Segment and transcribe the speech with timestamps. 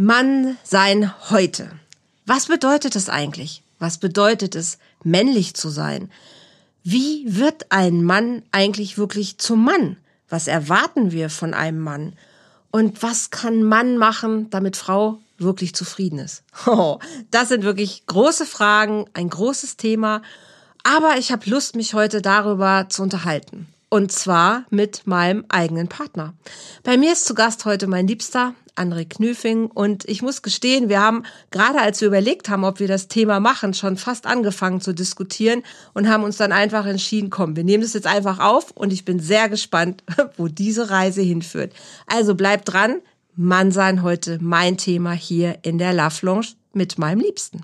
[0.00, 1.72] Mann sein heute.
[2.24, 3.64] Was bedeutet es eigentlich?
[3.80, 6.08] Was bedeutet es, männlich zu sein?
[6.84, 9.96] Wie wird ein Mann eigentlich wirklich zum Mann?
[10.28, 12.12] Was erwarten wir von einem Mann?
[12.70, 16.44] Und was kann Mann machen, damit Frau wirklich zufrieden ist?
[16.66, 17.00] Oh,
[17.32, 20.22] das sind wirklich große Fragen, ein großes Thema.
[20.84, 23.66] Aber ich habe Lust, mich heute darüber zu unterhalten.
[23.90, 26.34] Und zwar mit meinem eigenen Partner.
[26.82, 29.66] Bei mir ist zu Gast heute mein Liebster, André Knüfing.
[29.66, 33.40] Und ich muss gestehen, wir haben gerade als wir überlegt haben, ob wir das Thema
[33.40, 35.62] machen, schon fast angefangen zu diskutieren
[35.94, 39.04] und haben uns dann einfach entschieden, komm, wir nehmen es jetzt einfach auf und ich
[39.04, 40.04] bin sehr gespannt,
[40.36, 41.72] wo diese Reise hinführt.
[42.06, 43.00] Also bleibt dran.
[43.40, 47.62] Mann sein heute mein Thema hier in der Love Lounge mit meinem Liebsten.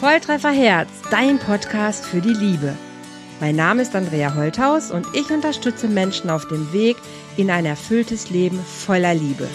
[0.00, 2.76] Volltreffer Herz, dein Podcast für die Liebe.
[3.40, 6.98] Mein Name ist Andrea Holthaus und ich unterstütze Menschen auf dem Weg
[7.38, 9.48] in ein erfülltes Leben voller Liebe.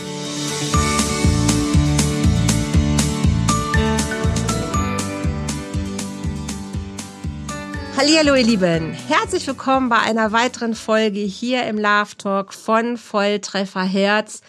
[7.95, 13.83] Hallo ihr Lieben, herzlich willkommen bei einer weiteren Folge hier im Love Talk von Volltreffer
[13.83, 14.41] Herz.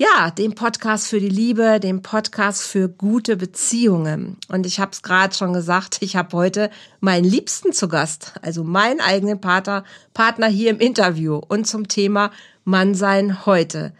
[0.00, 4.36] Ja, dem Podcast für die Liebe, dem Podcast für gute Beziehungen.
[4.46, 8.62] Und ich habe es gerade schon gesagt, ich habe heute meinen Liebsten zu Gast, also
[8.62, 9.82] meinen eigenen Partner,
[10.14, 12.30] Partner hier im Interview und zum Thema
[12.62, 13.92] Mann sein heute.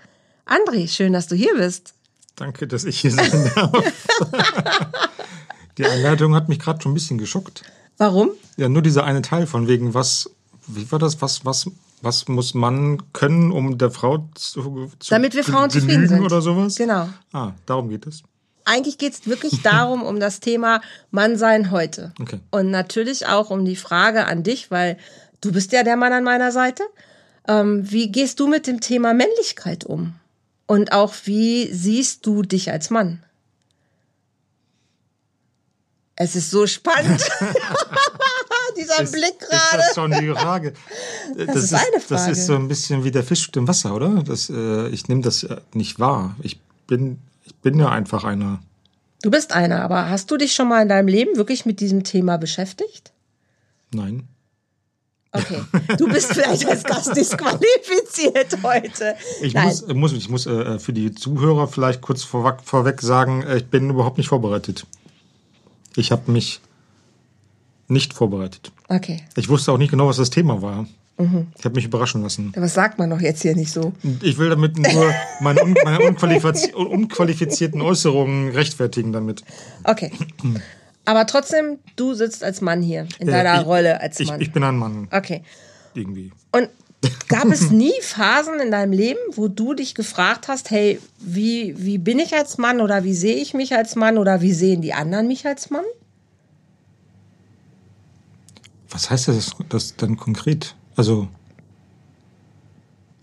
[0.46, 1.94] André, schön, dass du hier bist.
[2.36, 3.72] Danke, dass ich hier sein darf.
[5.78, 7.64] die Einleitung hat mich gerade schon ein bisschen geschockt.
[7.96, 8.30] Warum?
[8.56, 10.30] Ja, nur dieser eine Teil von wegen was,
[10.68, 11.66] wie war das, was, was
[12.02, 16.22] was muss man können, um der Frau zu, zu Damit wir Frauen zufrieden sind.
[16.22, 16.76] oder sowas?
[16.76, 17.08] Genau.
[17.32, 18.22] Ah, darum geht es.
[18.64, 22.12] Eigentlich geht es wirklich darum, um das Thema Mannsein heute.
[22.20, 22.40] Okay.
[22.50, 24.98] Und natürlich auch um die Frage an dich, weil
[25.40, 26.82] du bist ja der Mann an meiner Seite.
[27.46, 30.14] Ähm, wie gehst du mit dem Thema Männlichkeit um?
[30.66, 33.24] Und auch wie siehst du dich als Mann?
[36.14, 37.26] Es ist so spannend.
[38.78, 39.56] Dieser ist, Blick gerade.
[39.56, 40.72] Ist das schon die Frage?
[41.36, 42.04] Das, das ist, eine Frage.
[42.08, 44.22] Das ist so ein bisschen wie der Fisch im Wasser, oder?
[44.22, 46.36] Das, äh, ich nehme das nicht wahr.
[46.42, 48.60] Ich bin, ich bin ja einfach einer.
[49.22, 52.04] Du bist einer, aber hast du dich schon mal in deinem Leben wirklich mit diesem
[52.04, 53.12] Thema beschäftigt?
[53.92, 54.28] Nein.
[55.32, 55.60] Okay,
[55.98, 59.14] du bist vielleicht als Gast disqualifiziert heute.
[59.42, 59.66] Ich Nein.
[59.66, 63.66] muss, muss, ich muss äh, für die Zuhörer vielleicht kurz vorweg, vorweg sagen, äh, ich
[63.66, 64.86] bin überhaupt nicht vorbereitet.
[65.96, 66.60] Ich habe mich
[67.88, 68.72] nicht vorbereitet.
[68.88, 69.22] Okay.
[69.36, 70.86] Ich wusste auch nicht genau, was das Thema war.
[71.18, 71.48] Mhm.
[71.58, 72.52] Ich habe mich überraschen lassen.
[72.56, 73.92] Was sagt man doch jetzt hier nicht so?
[74.22, 79.42] Ich will damit nur meine, un meine unqualifiz unqualifizierten Äußerungen rechtfertigen damit.
[79.84, 80.12] Okay.
[81.04, 84.40] Aber trotzdem, du sitzt als Mann hier, in deiner ich, Rolle als Mann.
[84.40, 85.08] Ich, ich bin ein Mann.
[85.10, 85.42] Okay.
[85.94, 86.30] Irgendwie.
[86.52, 86.68] Und
[87.28, 91.98] gab es nie Phasen in deinem Leben, wo du dich gefragt hast, hey, wie, wie
[91.98, 94.92] bin ich als Mann oder wie sehe ich mich als Mann oder wie sehen die
[94.92, 95.84] anderen mich als Mann?
[98.90, 100.74] Was heißt das, das dann konkret?
[100.96, 101.28] Also,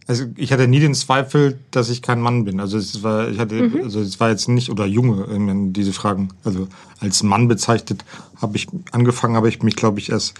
[0.07, 2.59] also ich hatte nie den Zweifel, dass ich kein Mann bin.
[2.59, 3.83] Also es war, ich hatte, mhm.
[3.83, 5.25] also es war jetzt nicht oder Junge
[5.71, 6.29] diese Fragen.
[6.43, 6.67] Also
[6.99, 8.05] als Mann bezeichnet
[8.41, 10.35] habe ich angefangen, habe ich mich, glaube ich, erst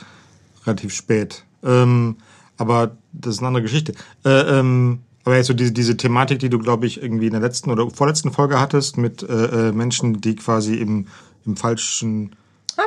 [0.66, 1.44] relativ spät.
[1.64, 2.18] Ähm,
[2.58, 3.94] aber das ist eine andere Geschichte.
[4.24, 7.42] Äh, ähm, aber jetzt so diese, diese Thematik, die du, glaube ich, irgendwie in der
[7.42, 11.08] letzten oder vorletzten Folge hattest, mit äh, äh Menschen, die quasi im,
[11.46, 12.36] im falschen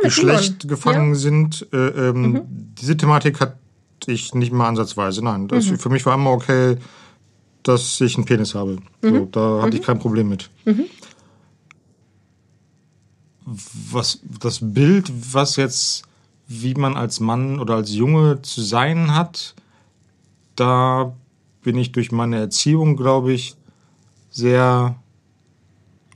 [0.03, 0.69] Geschlecht Simon.
[0.69, 1.15] gefangen ja.
[1.15, 1.67] sind.
[1.73, 2.43] Äh, ähm, mhm.
[2.81, 3.57] Diese Thematik hatte
[4.07, 5.23] ich nicht mal ansatzweise.
[5.23, 5.79] Nein, das, mhm.
[5.79, 6.77] für mich war immer okay,
[7.63, 8.79] dass ich einen Penis habe.
[9.03, 9.15] Mhm.
[9.15, 9.87] So, da hatte ich mhm.
[9.87, 10.51] kein Problem mit.
[10.65, 10.87] Mhm.
[13.91, 16.03] Was das Bild, was jetzt,
[16.47, 19.55] wie man als Mann oder als Junge zu sein hat,
[20.55, 21.15] da
[21.63, 23.57] bin ich durch meine Erziehung, glaube ich,
[24.31, 24.97] sehr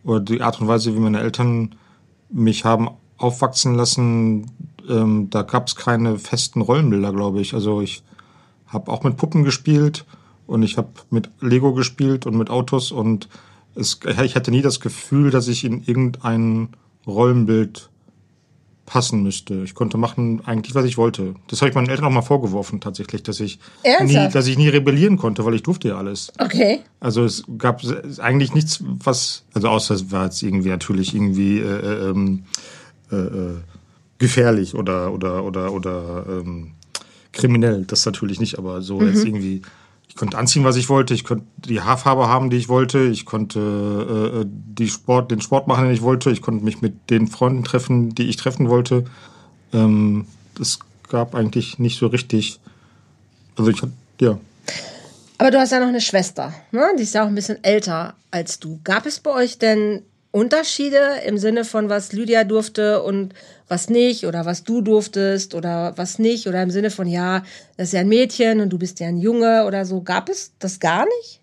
[0.04, 1.74] oder die Art und Weise, wie meine Eltern
[2.28, 2.88] mich haben
[3.22, 4.50] aufwachsen lassen,
[4.88, 7.54] ähm, da gab es keine festen Rollenbilder, glaube ich.
[7.54, 8.02] Also ich
[8.66, 10.04] habe auch mit Puppen gespielt
[10.46, 13.28] und ich habe mit Lego gespielt und mit Autos und
[13.74, 16.70] es, ich hatte nie das Gefühl, dass ich in irgendein
[17.06, 17.88] Rollenbild
[18.84, 19.62] passen müsste.
[19.64, 21.34] Ich konnte machen eigentlich, was ich wollte.
[21.48, 23.58] Das habe ich meinen Eltern auch mal vorgeworfen tatsächlich, dass ich
[24.02, 26.32] nie, dass ich nie rebellieren konnte, weil ich durfte ja alles.
[26.38, 26.80] Okay.
[27.00, 27.80] Also es gab
[28.18, 32.44] eigentlich nichts, was, also außer es war jetzt irgendwie natürlich irgendwie äh, äh ähm,
[33.12, 33.56] äh, äh,
[34.18, 36.72] gefährlich oder oder oder oder ähm,
[37.32, 37.84] kriminell.
[37.84, 39.08] Das natürlich nicht, aber so mhm.
[39.08, 39.62] jetzt irgendwie.
[40.08, 41.14] Ich konnte anziehen, was ich wollte.
[41.14, 42.98] Ich konnte die Haarfarbe haben, die ich wollte.
[43.04, 46.30] Ich konnte äh, äh, die Sport, den Sport machen, den ich wollte.
[46.30, 49.04] Ich konnte mich mit den Freunden treffen, die ich treffen wollte.
[49.72, 50.26] Ähm,
[50.60, 52.60] es gab eigentlich nicht so richtig.
[53.56, 54.38] Also ich hatte, ja.
[55.38, 56.92] Aber du hast ja noch eine Schwester, ne?
[56.98, 58.80] Die ist ja auch ein bisschen älter als du.
[58.84, 60.02] Gab es bei euch denn
[60.32, 63.34] Unterschiede im Sinne von, was Lydia durfte und
[63.68, 67.42] was nicht oder was du durftest oder was nicht oder im Sinne von, ja,
[67.76, 70.00] das ist ja ein Mädchen und du bist ja ein Junge oder so.
[70.00, 71.40] Gab es das gar nicht?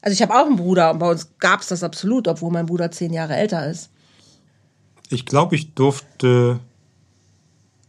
[0.00, 2.64] Also ich habe auch einen Bruder und bei uns gab es das absolut, obwohl mein
[2.64, 3.90] Bruder zehn Jahre älter ist.
[5.10, 6.60] Ich glaube, ich durfte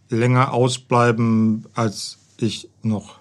[0.10, 3.21] länger ausbleiben, als ich noch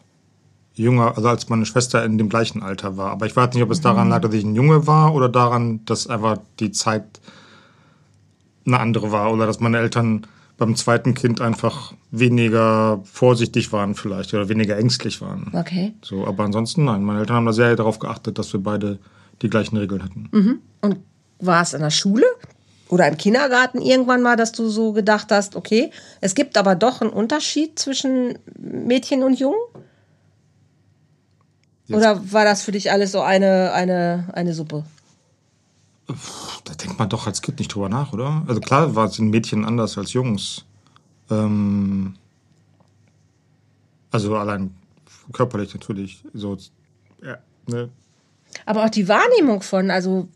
[0.80, 3.10] jünger, also als meine Schwester in dem gleichen Alter war.
[3.12, 5.84] Aber ich weiß nicht, ob es daran lag, dass ich ein Junge war oder daran,
[5.84, 7.04] dass einfach die Zeit
[8.66, 14.34] eine andere war oder dass meine Eltern beim zweiten Kind einfach weniger vorsichtig waren vielleicht
[14.34, 15.50] oder weniger ängstlich waren.
[15.54, 15.94] Okay.
[16.02, 18.98] So, aber ansonsten nein, meine Eltern haben da sehr darauf geachtet, dass wir beide
[19.42, 20.60] die gleichen Regeln hatten.
[20.82, 20.98] Und
[21.38, 22.26] war es in der Schule
[22.88, 25.90] oder im Kindergarten irgendwann mal, dass du so gedacht hast, okay,
[26.20, 29.58] es gibt aber doch einen Unterschied zwischen Mädchen und Jungen?
[31.96, 34.84] Oder war das für dich alles so eine, eine, eine Suppe?
[36.64, 38.44] Da denkt man doch als Kind nicht drüber nach, oder?
[38.46, 40.64] Also klar war sind Mädchen anders als Jungs.
[41.30, 42.14] Ähm,
[44.10, 44.74] also allein
[45.32, 46.24] körperlich natürlich.
[46.32, 46.56] So,
[47.22, 47.90] ja, ne?
[48.66, 50.28] Aber auch die Wahrnehmung von, also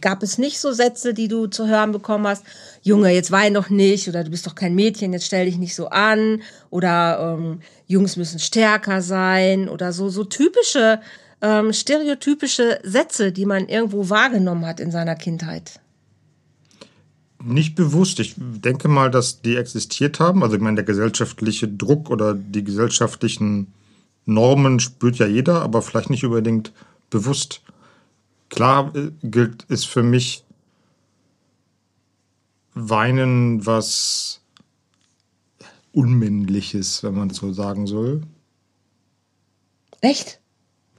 [0.00, 2.44] gab es nicht so Sätze, die du zu hören bekommen hast,
[2.82, 5.74] Junge, jetzt wein doch nicht oder du bist doch kein Mädchen, jetzt stell dich nicht
[5.74, 11.00] so an oder ähm, Jungs müssen stärker sein oder so, so typische,
[11.40, 15.80] ähm, stereotypische Sätze, die man irgendwo wahrgenommen hat in seiner Kindheit.
[17.42, 18.18] Nicht bewusst.
[18.18, 20.42] Ich denke mal, dass die existiert haben.
[20.42, 23.72] Also ich meine, der gesellschaftliche Druck oder die gesellschaftlichen
[24.26, 26.72] Normen spürt ja jeder, aber vielleicht nicht unbedingt
[27.10, 27.62] bewusst.
[28.48, 30.44] Klar äh, gilt es für mich
[32.74, 34.40] Weinen was
[35.92, 38.22] Unmännliches, wenn man so sagen soll.
[40.00, 40.40] Echt?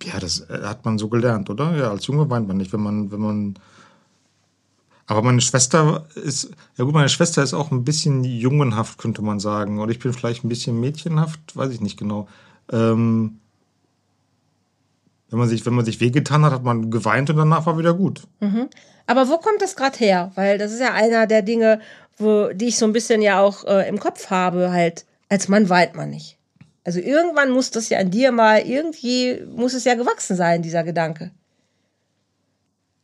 [0.04, 1.76] Ja, das äh, hat man so gelernt, oder?
[1.76, 3.60] Ja, als Junge weint man nicht, wenn man, wenn man.
[5.06, 9.40] Aber meine Schwester ist, ja gut, meine Schwester ist auch ein bisschen jungenhaft, könnte man
[9.40, 9.80] sagen.
[9.80, 12.28] Oder ich bin vielleicht ein bisschen mädchenhaft, weiß ich nicht genau.
[12.72, 13.40] Ähm,
[15.30, 17.94] wenn man sich, wenn man sich wehgetan hat, hat man geweint und danach war wieder
[17.94, 18.24] gut.
[19.08, 20.32] Aber wo kommt das gerade her?
[20.36, 21.80] Weil das ist ja einer der Dinge,
[22.18, 25.70] wo, die ich so ein bisschen ja auch äh, im Kopf habe, halt, als Mann
[25.70, 26.38] weint man nicht.
[26.84, 30.84] Also irgendwann muss das ja an dir mal, irgendwie muss es ja gewachsen sein, dieser
[30.84, 31.32] Gedanke.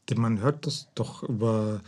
[0.09, 1.81] Denn man hört das doch über,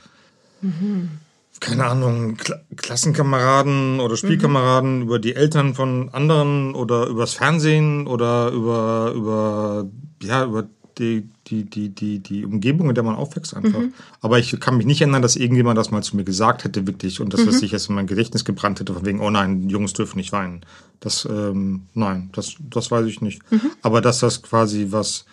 [1.60, 8.50] keine Ahnung, Kla Klassenkameraden oder Spielkameraden, über die Eltern von anderen oder übers Fernsehen oder
[8.50, 9.86] über, über,
[10.22, 10.68] ja, über
[10.98, 13.82] die, die, die, die, die Umgebung, in der man aufwächst einfach.
[14.22, 17.22] Aber ich kann mich nicht erinnern, dass irgendjemand das mal zu mir gesagt hätte, wirklich,
[17.22, 19.94] und dass es sich jetzt in mein Gedächtnis gebrannt hätte, von wegen, oh nein, Jungs
[19.94, 20.62] dürfen nicht weinen.
[21.00, 23.42] Das, ähm, nein, das, das weiß ich nicht.
[23.82, 25.26] Aber dass das quasi was,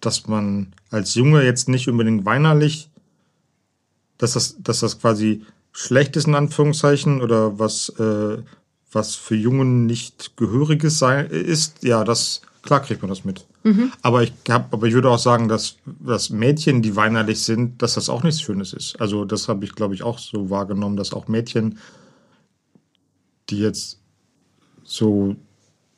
[0.00, 2.88] dass man als Junge jetzt nicht unbedingt weinerlich,
[4.18, 5.42] dass das, dass das quasi
[5.72, 8.38] schlecht ist in Anführungszeichen oder was, äh,
[8.92, 13.46] was für Jungen nicht gehöriges sei, ist, ja, das klar kriegt man das mit.
[14.02, 17.94] Aber ich hab, aber ich würde auch sagen, dass, dass Mädchen, die weinerlich sind, dass
[17.94, 19.00] das auch nichts Schönes ist.
[19.00, 21.78] Also das habe ich, glaube ich, auch so wahrgenommen, dass auch Mädchen,
[23.50, 23.98] die jetzt
[24.82, 25.36] so,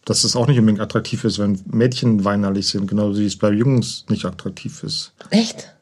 [0.04, 3.50] dass es auch nicht unbedingt attraktiv ist, wenn Mädchen weinerlich sind, genauso wie es bei
[3.50, 5.12] Jungs nicht attraktiv ist.
[5.30, 5.72] Echt?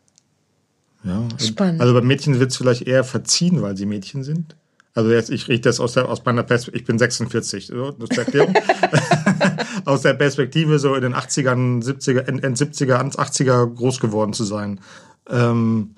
[1.02, 1.26] Ja.
[1.38, 1.80] Spannend.
[1.80, 4.54] Also bei Mädchen wird es vielleicht eher verziehen, weil sie Mädchen sind.
[4.92, 8.10] Also jetzt, ich rieche das aus, der, aus meiner Perspektive, ich bin 46, so, das
[8.10, 8.54] ist Erklärung.
[9.84, 14.32] aus der Perspektive so in den 80ern, 70er, End, End 70er, End 80er groß geworden
[14.32, 14.80] zu sein.
[15.28, 15.94] Ähm,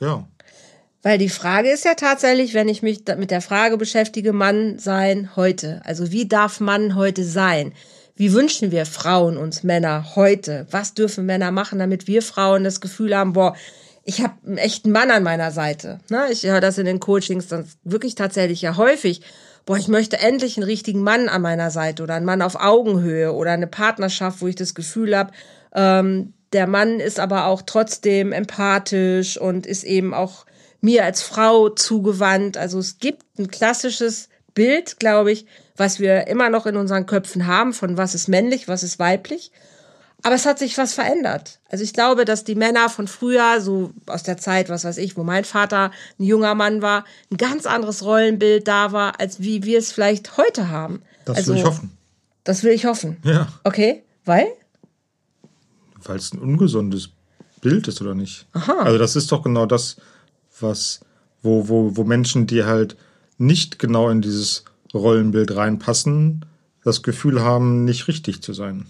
[0.00, 0.26] ja.
[1.02, 5.36] Weil die Frage ist ja tatsächlich, wenn ich mich mit der Frage beschäftige, Mann sein
[5.36, 5.80] heute.
[5.84, 7.72] Also wie darf Mann heute sein?
[8.16, 10.66] Wie wünschen wir Frauen uns Männer heute?
[10.70, 13.54] Was dürfen Männer machen, damit wir Frauen das Gefühl haben, boah,
[14.04, 16.00] ich habe einen echten Mann an meiner Seite.
[16.08, 16.28] Ne?
[16.30, 19.20] Ich höre das in den Coachings dann wirklich tatsächlich ja häufig.
[19.66, 23.32] Boah, ich möchte endlich einen richtigen Mann an meiner Seite oder einen Mann auf Augenhöhe
[23.32, 25.32] oder eine Partnerschaft, wo ich das Gefühl habe,
[25.74, 30.46] ähm, der Mann ist aber auch trotzdem empathisch und ist eben auch
[30.80, 32.56] mir als Frau zugewandt.
[32.56, 35.46] Also es gibt ein klassisches Bild, glaube ich,
[35.76, 39.50] was wir immer noch in unseren Köpfen haben, von was ist männlich, was ist weiblich.
[40.22, 41.60] Aber es hat sich was verändert.
[41.70, 45.16] Also ich glaube, dass die Männer von früher, so aus der Zeit, was weiß ich,
[45.16, 49.62] wo mein Vater ein junger Mann war, ein ganz anderes Rollenbild da war, als wie
[49.64, 51.02] wir es vielleicht heute haben.
[51.24, 51.96] Das also, will ich hoffen.
[52.44, 53.18] Das will ich hoffen.
[53.24, 53.48] Ja.
[53.64, 54.46] Okay, weil?
[56.02, 57.10] Weil es ein ungesundes
[57.60, 58.46] Bild ist, oder nicht?
[58.52, 59.96] Also das ist doch genau das,
[60.60, 61.00] was,
[61.42, 62.96] wo, wo, wo Menschen, die halt
[63.38, 66.46] nicht genau in dieses Rollenbild reinpassen,
[66.84, 68.86] das Gefühl haben, nicht richtig zu sein.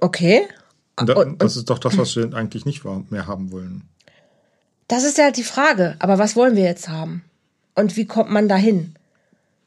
[0.00, 0.46] Okay.
[0.98, 3.88] Und da, Und- das ist doch das, was wir eigentlich nicht mehr haben wollen.
[4.88, 5.96] Das ist ja halt die Frage.
[6.00, 7.24] Aber was wollen wir jetzt haben?
[7.74, 8.94] Und wie kommt man dahin?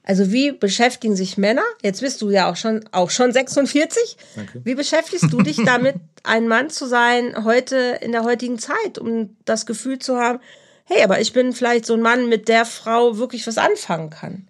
[0.04, 1.63] Also wie beschäftigen sich Männer?
[1.82, 4.18] Jetzt bist du ja auch schon, auch schon 46.
[4.36, 4.62] Danke.
[4.66, 9.38] Wie beschäftigst du dich damit, ein Mann zu sein heute in der heutigen Zeit, um
[9.46, 10.40] das Gefühl zu haben,
[10.84, 14.50] hey, aber ich bin vielleicht so ein Mann, mit der Frau wirklich was anfangen kann?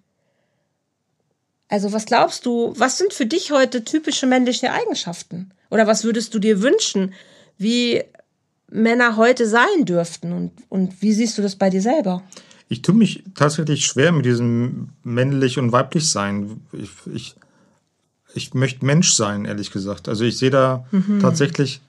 [1.68, 5.50] Also was glaubst du, was sind für dich heute typische männliche Eigenschaften?
[5.70, 7.14] Oder was würdest du dir wünschen,
[7.58, 8.02] wie
[8.70, 10.32] Männer heute sein dürften?
[10.32, 12.22] Und, und wie siehst du das bei dir selber?
[12.68, 16.60] Ich tue mich tatsächlich schwer mit diesem männlich und weiblich sein.
[16.72, 17.36] Ich, ich,
[18.34, 20.08] ich möchte Mensch sein, ehrlich gesagt.
[20.08, 20.86] Also ich sehe da
[21.20, 21.80] tatsächlich,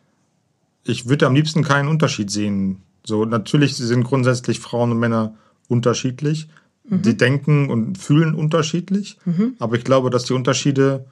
[0.84, 2.82] ich würde am liebsten keinen Unterschied sehen.
[3.05, 5.36] So, natürlich sind grundsätzlich Frauen und Männer
[5.67, 6.48] unterschiedlich.
[6.88, 9.18] Die denken und fühlen unterschiedlich.
[9.60, 11.06] Aber ich glaube, dass die Unterschiede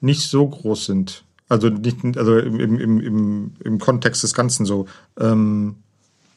[0.00, 1.24] nicht so groß sind.
[1.48, 4.86] Also nicht, also im, im, im, im, Kontext des Ganzen so.
[5.18, 5.76] Ähm,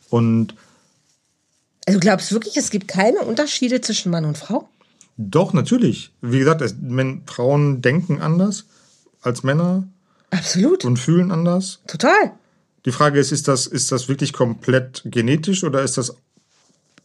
[0.09, 0.53] und
[1.87, 4.69] Also du glaubst wirklich, es gibt keine Unterschiede zwischen Mann und Frau?
[5.17, 6.11] Doch, natürlich.
[6.21, 8.65] Wie gesagt, es, wenn Frauen denken anders
[9.21, 9.87] als Männer
[10.29, 10.85] Absolut.
[10.85, 11.79] und fühlen anders.
[11.87, 12.31] Total.
[12.85, 16.15] Die Frage ist, ist das, ist das wirklich komplett genetisch oder ist das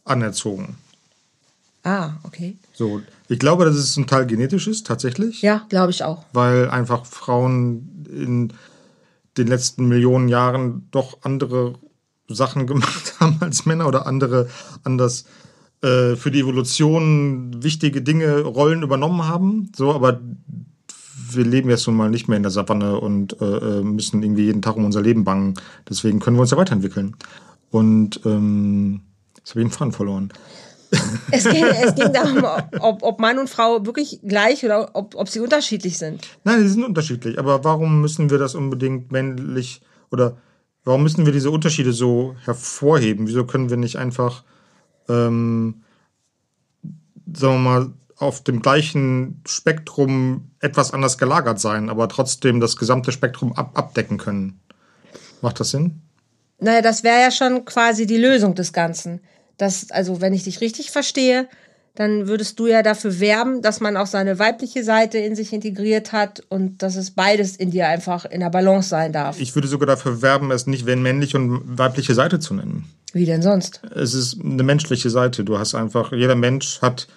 [0.05, 0.77] anerzogen?
[1.85, 2.57] Ah, okay.
[2.73, 5.43] So, ich glaube, dass es zum Teil genetisch ist, tatsächlich.
[5.43, 6.25] Ja, glaube ich auch.
[6.33, 8.53] Weil einfach Frauen in
[9.37, 11.75] den letzten Millionen Jahren doch andere
[12.27, 14.49] Sachen gemacht haben als Männer oder andere
[14.83, 15.25] anders
[15.81, 19.71] äh, für die Evolution wichtige Dinge, Rollen übernommen haben.
[19.75, 20.19] So, aber
[21.29, 24.45] wir leben jetzt nun mal nicht mehr in der Savanne und äh, äh, müssen irgendwie
[24.45, 25.53] jeden Tag um unser Leben bangen.
[25.87, 27.15] Deswegen können wir uns ja weiterentwickeln.
[27.69, 29.01] Und ähm,
[29.37, 30.31] jetzt habe ich den Faden verloren.
[31.31, 32.45] Es ging, es ging darum,
[32.79, 36.27] ob, ob Mann und Frau wirklich gleich oder ob, ob sie unterschiedlich sind.
[36.43, 37.39] Nein, die sind unterschiedlich.
[37.39, 40.37] Aber warum müssen wir das unbedingt männlich oder
[40.83, 43.27] warum müssen wir diese Unterschiede so hervorheben?
[43.27, 44.43] Wieso können wir nicht einfach,
[45.09, 45.83] ähm,
[47.33, 53.11] sagen wir mal, auf dem gleichen Spektrum etwas anders gelagert sein, aber trotzdem das gesamte
[53.11, 54.61] Spektrum ab abdecken können?
[55.41, 56.01] Macht das Sinn?
[56.59, 59.19] Naja, das wäre ja schon quasi die Lösung des Ganzen.
[59.57, 61.47] Das, also, wenn ich dich richtig verstehe,
[61.95, 66.11] dann würdest du ja dafür werben, dass man auch seine weibliche Seite in sich integriert
[66.11, 69.39] hat und dass es beides in dir einfach in der Balance sein darf.
[69.39, 72.85] Ich würde sogar dafür werben, es nicht wenn männliche und weibliche Seite zu nennen.
[73.13, 73.81] Wie denn sonst?
[73.95, 75.45] es ist eine menschliche Seite.
[75.45, 77.07] Du hast einfach, jeder Mensch hat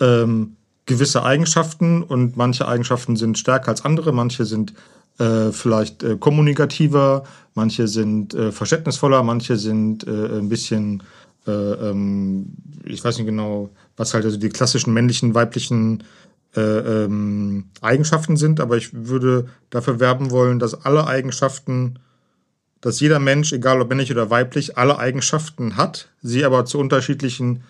[0.00, 4.74] ähm, gewisse Eigenschaften und manche Eigenschaften sind stärker als andere, manche sind
[5.18, 11.02] äh, vielleicht äh, kommunikativer, manche sind äh, verständnisvoller, manche sind äh, ein bisschen,
[11.46, 16.04] äh, ähm, ich weiß nicht genau, was halt also die klassischen männlichen, weiblichen
[16.56, 21.98] äh, ähm, Eigenschaften sind, aber ich würde dafür werben wollen, dass alle Eigenschaften
[22.84, 27.62] dass jeder Mensch, egal ob männlich oder weiblich, alle Eigenschaften hat, sie aber zu unterschiedlichen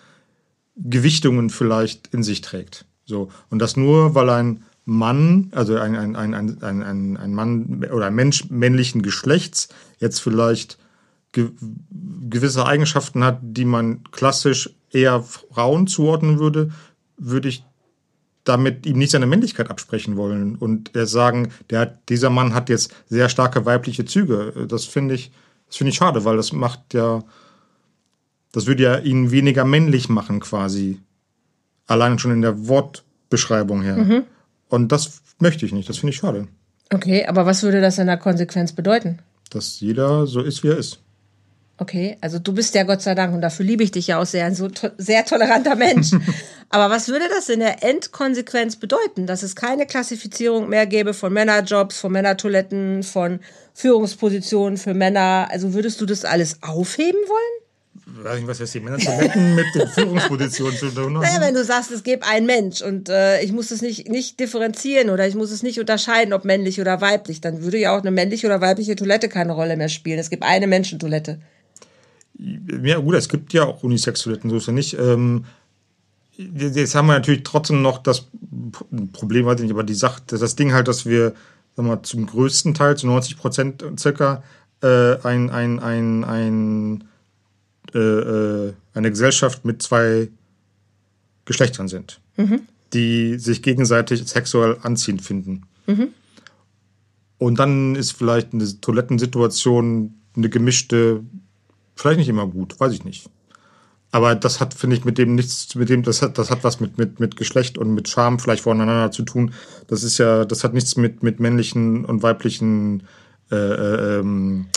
[0.75, 2.83] Gewichtungen vielleicht in sich trägt.
[3.05, 3.29] So.
[3.49, 8.07] Und das nur, weil ein Mann, also ein, ein, ein, ein, ein, ein, Mann oder
[8.07, 10.77] ein Mensch männlichen Geschlechts jetzt vielleicht
[11.35, 11.51] ge
[12.27, 16.71] gewisse Eigenschaften hat, die man klassisch eher Frauen zuordnen würde,
[17.17, 17.63] würde ich
[18.45, 22.93] damit ihm nicht seine Männlichkeit absprechen wollen und er sagen, der dieser Mann hat jetzt
[23.07, 24.67] sehr starke weibliche Züge.
[24.67, 25.31] Das finde ich,
[25.67, 27.23] das finde ich schade, weil das macht ja,
[28.51, 30.99] das würde ja ihn weniger männlich machen quasi.
[31.87, 34.23] Allein schon in der Wortbeschreibung her.
[34.69, 35.89] Und das möchte ich nicht.
[35.89, 36.47] Das finde ich schade.
[36.91, 39.19] Okay, aber was würde das in der Konsequenz bedeuten?
[39.49, 40.99] Dass jeder so ist, wie er ist.
[41.77, 44.25] Okay, also du bist ja Gott sei Dank, und dafür liebe ich dich ja auch
[44.25, 46.11] sehr, ein so to sehr toleranter Mensch.
[46.69, 49.27] Aber was würde das in der Endkonsequenz bedeuten?
[49.27, 53.39] Dass es keine Klassifizierung mehr gäbe von Männerjobs, von Männertoiletten, von
[53.73, 55.47] Führungspositionen für Männer.
[55.51, 58.17] Also würdest du das alles aufheben wollen?
[58.17, 61.41] Ich weiß nicht, was jetzt die Männertoiletten mit den Führungspositionen zu tun Naja, haben.
[61.41, 65.09] wenn du sagst, es gibt einen Mensch und äh, ich muss es nicht, nicht differenzieren
[65.09, 68.11] oder ich muss es nicht unterscheiden, ob männlich oder weiblich, dann würde ja auch eine
[68.11, 70.19] männliche oder weibliche Toilette keine Rolle mehr spielen.
[70.19, 71.39] Es gibt eine Menschentoilette.
[72.37, 74.97] Ja, gut, es gibt ja auch Unisex-Toiletten, so ist ja nicht.
[74.99, 75.45] Ähm,
[76.37, 78.27] jetzt haben wir natürlich trotzdem noch das
[79.13, 81.33] Problem, weiß ich nicht, aber die Sache, das Ding halt, dass wir
[81.75, 84.43] sagen wir, mal, zum größten Teil, zu 90 Prozent circa,
[84.81, 87.03] äh, ein, ein, ein, ein,
[87.93, 90.29] äh, äh, eine Gesellschaft mit zwei
[91.45, 92.21] Geschlechtern sind,
[92.93, 95.67] die sich gegenseitig sexuell anziehend finden.
[97.37, 101.23] Und dann ist vielleicht eine Toilettensituation eine gemischte,
[101.95, 103.29] vielleicht nicht immer gut, weiß ich nicht.
[104.11, 106.79] Aber das hat, finde ich, mit dem nichts, mit dem, das hat, das hat was
[106.79, 109.53] mit, mit, mit Geschlecht und mit Charme vielleicht voneinander zu tun.
[109.87, 113.03] Das ist ja, das hat nichts mit, mit männlichen und weiblichen
[113.51, 114.67] äh, äh, ähm,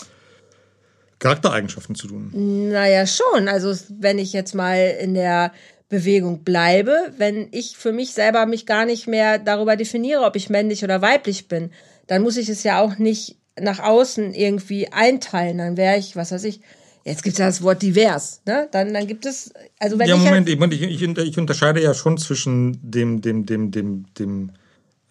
[1.21, 2.31] Charaktereigenschaften zu tun.
[2.71, 3.49] Naja, schon.
[3.49, 5.53] Also wenn ich jetzt mal in der
[5.89, 10.51] Bewegung bleibe, wenn ich für mich selber mich gar nicht mehr darüber definiere, ob ich
[10.51, 11.71] männlich oder weiblich bin,
[12.07, 15.59] dann muss ich es ja auch nicht nach außen irgendwie einteilen.
[15.59, 16.61] Dann wäre ich, was weiß ich,
[17.09, 18.69] jetzt gibt es ja das Wort divers, ne?
[18.71, 21.95] Dann, dann gibt es, also wenn ja, ich Moment, halt, ich, ich, ich, unterscheide ja
[21.95, 24.51] schon zwischen dem, dem, dem, dem, dem,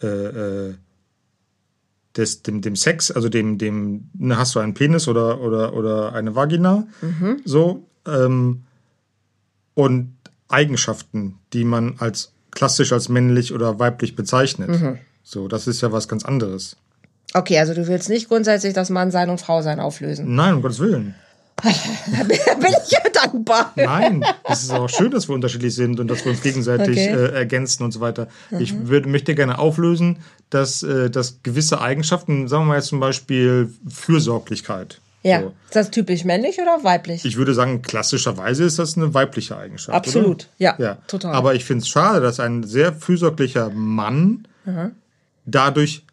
[0.01, 0.74] äh, äh,
[2.16, 6.13] des, dem, dem Sex, also dem, dem, ne, hast du einen Penis oder, oder, oder
[6.13, 6.88] eine Vagina,
[7.46, 8.63] so, ähm,
[9.74, 10.16] und
[10.48, 14.98] Eigenschaften, die man als klassisch als männlich oder weiblich bezeichnet.
[15.24, 16.77] So, das ist ja was ganz anderes.
[17.34, 20.34] okay, also du willst nicht grundsätzlich das Mannsein und Frausein auflösen.
[20.34, 21.13] Nein, um Gottes Willen.
[21.63, 23.73] Da bin ich ja dankbar.
[23.75, 27.07] Nein, es ist auch schön, dass wir unterschiedlich sind und dass wir uns gegenseitig Okay.
[27.07, 28.27] äh, ergänzen und so weiter.
[28.59, 32.99] Ich würd, möchte gerne auflösen, dass, äh, dass gewisse Eigenschaften, sagen wir mal jetzt zum
[32.99, 35.01] Beispiel Fürsorglichkeit.
[35.23, 35.47] Ja, So.
[35.65, 37.25] ist das typisch männlich oder weiblich?
[37.25, 39.95] Ich würde sagen, klassischerweise ist das eine weibliche Eigenschaft.
[39.97, 41.33] Absolut, ja, ja, total.
[41.33, 44.47] Aber ich finde es schade, dass ein sehr fürsorglicher Mann
[45.45, 46.03] dadurch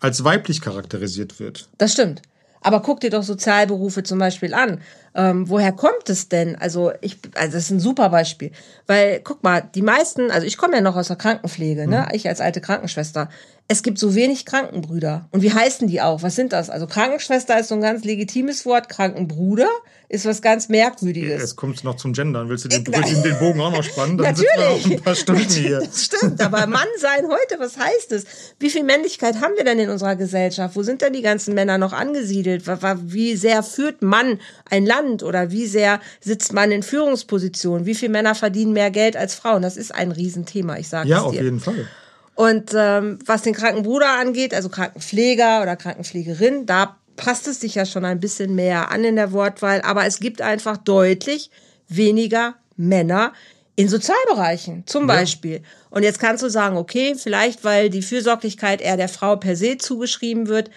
[0.00, 1.68] als weiblich charakterisiert wird.
[1.78, 2.22] Das stimmt.
[2.64, 4.80] Aber guck dir doch Sozialberufe zum Beispiel an.
[5.14, 6.56] Ähm, woher kommt es denn?
[6.56, 8.52] Also ich, also das ist ein super Beispiel,
[8.86, 12.08] weil guck mal, die meisten, also ich komme ja noch aus der Krankenpflege, ne?
[12.12, 13.28] Ich als alte Krankenschwester.
[13.66, 15.26] Es gibt so wenig Krankenbrüder.
[15.30, 16.22] Und wie heißen die auch?
[16.22, 16.68] Was sind das?
[16.68, 18.90] Also Krankenschwester ist so ein ganz legitimes Wort.
[18.90, 19.68] Krankenbruder
[20.10, 21.40] ist was ganz Merkwürdiges.
[21.40, 22.50] Jetzt kommst du noch zum Gendern.
[22.50, 24.18] Willst du den, willst den Bogen auch noch spannen?
[24.18, 24.98] Dann sitzen wir noch Natürlich.
[24.98, 25.78] ein paar Stunden hier.
[25.80, 28.26] Das stimmt, aber Mann sein heute, was heißt es?
[28.60, 30.76] Wie viel Männlichkeit haben wir denn in unserer Gesellschaft?
[30.76, 32.66] Wo sind denn die ganzen Männer noch angesiedelt?
[32.66, 34.40] Wie sehr führt Mann
[34.70, 37.86] ein Land oder wie sehr sitzt man in Führungspositionen?
[37.86, 39.62] Wie viele Männer verdienen mehr Geld als Frauen?
[39.62, 41.42] Das ist ein Riesenthema, ich sage Ja, es auf dir.
[41.44, 41.88] jeden Fall.
[42.34, 47.86] Und ähm, was den Krankenbruder angeht, also Krankenpfleger oder Krankenpflegerin, da passt es sich ja
[47.86, 51.50] schon ein bisschen mehr an in der Wortwahl, aber es gibt einfach deutlich
[51.88, 53.32] weniger Männer
[53.76, 55.62] in Sozialbereichen zum Beispiel.
[55.90, 59.78] Und jetzt kannst du sagen, okay, vielleicht weil die Fürsorglichkeit eher der Frau per se
[59.78, 60.70] zugeschrieben wird.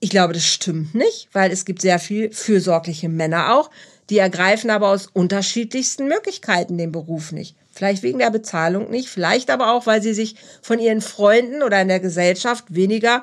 [0.00, 3.70] Ich glaube, das stimmt nicht, weil es gibt sehr viel fürsorgliche Männer auch,
[4.08, 7.56] die ergreifen aber aus unterschiedlichsten Möglichkeiten den Beruf nicht.
[7.80, 11.80] Vielleicht wegen der Bezahlung nicht, vielleicht aber auch, weil sie sich von ihren Freunden oder
[11.80, 13.22] in der Gesellschaft weniger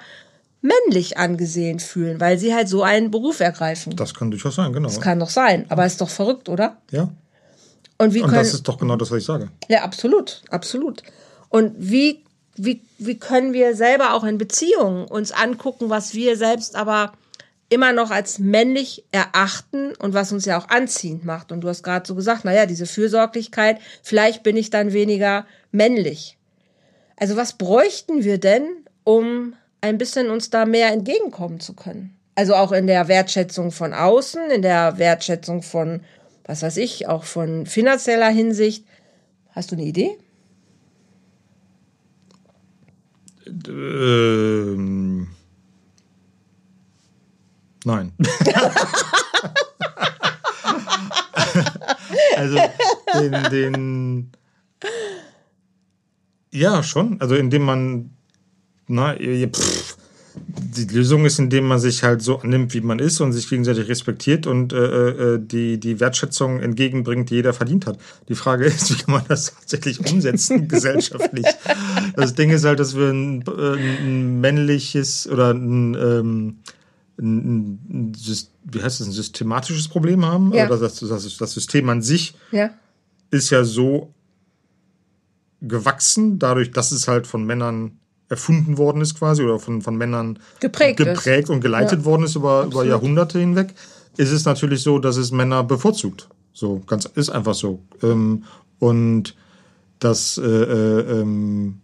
[0.62, 3.96] männlich angesehen fühlen, weil sie halt so einen Beruf ergreifen.
[3.96, 4.88] Das kann durchaus sein, genau.
[4.88, 6.78] Das kann doch sein, aber ist doch verrückt, oder?
[6.90, 7.08] ja.
[8.00, 9.50] Und wie Und können das ist doch genau das, was ich sage.
[9.68, 11.04] ja, absolut, absolut.
[11.50, 12.24] Und wie,
[12.56, 17.12] wie, wie können wir selber auch in Beziehungen uns angucken, was wir selbst aber
[17.70, 21.52] immer noch als männlich erachten und was uns ja auch anziehend macht.
[21.52, 26.38] Und du hast gerade so gesagt, naja, diese Fürsorglichkeit, vielleicht bin ich dann weniger männlich.
[27.18, 28.68] Also was bräuchten wir denn,
[29.04, 32.16] um ein bisschen uns da mehr entgegenkommen zu können?
[32.36, 36.02] Also auch in der Wertschätzung von außen, in der Wertschätzung von,
[36.46, 38.86] was weiß ich, auch von finanzieller Hinsicht.
[39.50, 40.18] Hast du eine Idee?
[43.68, 45.28] Ähm,
[47.88, 48.12] nein.
[52.38, 52.60] also
[53.14, 54.32] den, den
[56.52, 58.12] ja schon, also indem man
[58.88, 59.98] na, pff,
[60.78, 63.88] die Lösung ist, indem man sich halt so annimmt, wie man ist und sich gegenseitig
[63.88, 68.00] respektiert und äh, äh, die, die Wertschätzung entgegenbringt, die jeder verdient hat.
[68.30, 71.46] Die Frage ist, wie kann man das tatsächlich umsetzen gesellschaftlich?
[72.16, 76.60] Das Ding ist halt, dass wir ein, äh, ein männliches oder ein, ähm,
[77.20, 78.12] ein, ein
[78.64, 80.54] wie heißt das, ein systematisches Problem haben.
[80.54, 80.66] Ja.
[80.66, 82.70] Oder das, das, das System an sich Ja.
[83.32, 84.14] ist ja so
[85.62, 88.00] gewachsen, dadurch, dass es halt von Männern
[88.30, 92.06] erfunden worden ist quasi oder von, von Männern Geprägt geprägt und geleitet Ja.
[92.06, 93.74] worden ist über, über Jahrhunderte hinweg,
[94.18, 96.28] ist es natürlich so, dass es Männer bevorzugt.
[96.54, 97.80] So, ganz, ist einfach so.
[98.04, 98.44] Ähm,
[98.80, 99.36] und
[100.00, 101.80] dass, äh, äh, ähm,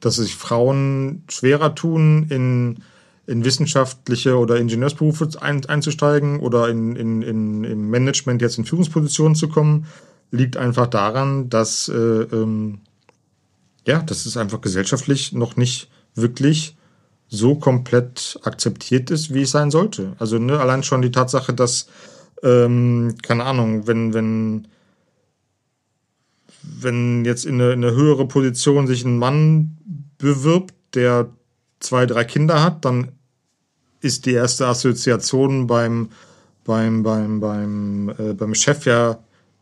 [0.00, 2.78] dass sich Frauen schwerer tun, in,
[3.28, 9.34] in wissenschaftliche oder Ingenieursberufe ein, einzusteigen oder in, in, in, im Management jetzt in Führungspositionen
[9.34, 9.86] zu kommen,
[10.30, 12.80] liegt einfach daran, dass, äh, ähm,
[13.86, 16.78] ja, dass es einfach gesellschaftlich noch nicht wirklich
[17.28, 20.14] so komplett akzeptiert ist, wie es sein sollte.
[20.18, 21.88] Also ne, allein schon die Tatsache, dass,
[22.42, 24.68] ähm, keine Ahnung, wenn, wenn,
[26.62, 29.76] wenn jetzt in eine, in eine höhere Position sich ein Mann
[30.16, 31.28] bewirbt, der
[31.80, 33.12] zwei, drei Kinder hat, dann
[34.00, 36.10] ist die erste Assoziation beim,
[36.64, 39.18] beim, beim, beim, äh, beim Chef ja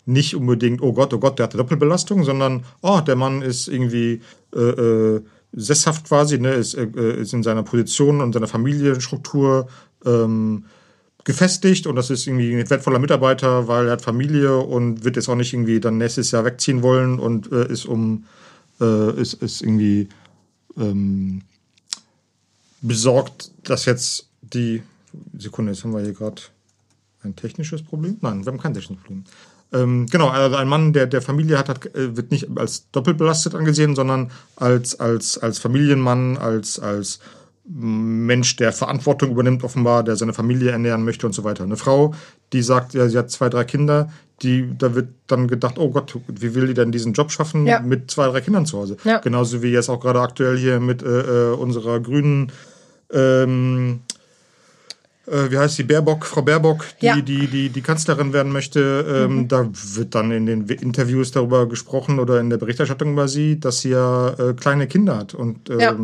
[0.07, 3.66] nicht unbedingt, oh Gott, oh Gott, der hat eine Doppelbelastung, sondern, oh, der Mann ist
[3.68, 4.20] irgendwie
[4.55, 5.22] äh, äh,
[5.53, 6.87] sesshaft quasi, ne, ist, äh,
[7.20, 9.66] ist in seiner Position und seiner Familienstruktur
[10.05, 10.64] ähm,
[11.25, 15.29] gefestigt und das ist irgendwie ein wertvoller Mitarbeiter, weil er hat Familie und wird jetzt
[15.29, 18.25] auch nicht irgendwie dann nächstes Jahr wegziehen wollen und äh, ist um
[18.81, 20.09] äh, ist, ist irgendwie
[20.79, 21.42] ähm,
[22.87, 24.83] besorgt, dass jetzt die
[25.37, 26.42] Sekunde, jetzt haben wir hier gerade
[27.22, 28.18] ein technisches Problem.
[28.20, 29.25] Nein, wir haben kein technisches Problem.
[29.72, 33.18] Ähm, genau, also ein Mann, der, der Familie hat, hat, äh, wird nicht als doppelt
[33.18, 37.18] belastet angesehen, sondern als, als, als Familienmann, als, als
[37.68, 41.64] Mensch, der Verantwortung übernimmt, offenbar, der seine Familie ernähren möchte und so weiter.
[41.64, 42.14] Eine Frau,
[42.53, 44.09] die sagt, ja, sie hat zwei, drei Kinder,
[44.42, 47.81] die, da wird dann gedacht, oh Gott, wie will die denn diesen Job schaffen ja.
[47.81, 48.99] mit zwei, drei Kindern zu Hause?
[49.03, 49.18] Ja.
[49.18, 52.53] Genauso wie jetzt auch gerade aktuell hier mit äh, äh unserer grünen
[53.12, 54.01] ähm,
[55.27, 57.21] äh, wie heißt die, Baerbock, Frau Baerbock, die, ja.
[57.21, 59.25] die, die, die Kanzlerin werden möchte.
[59.27, 59.49] Ähm, mhm.
[59.49, 63.81] Da wird dann in den Interviews darüber gesprochen oder in der Berichterstattung über sie, dass
[63.81, 65.35] sie ja äh, kleine Kinder hat.
[65.35, 65.97] Und ähm, ja.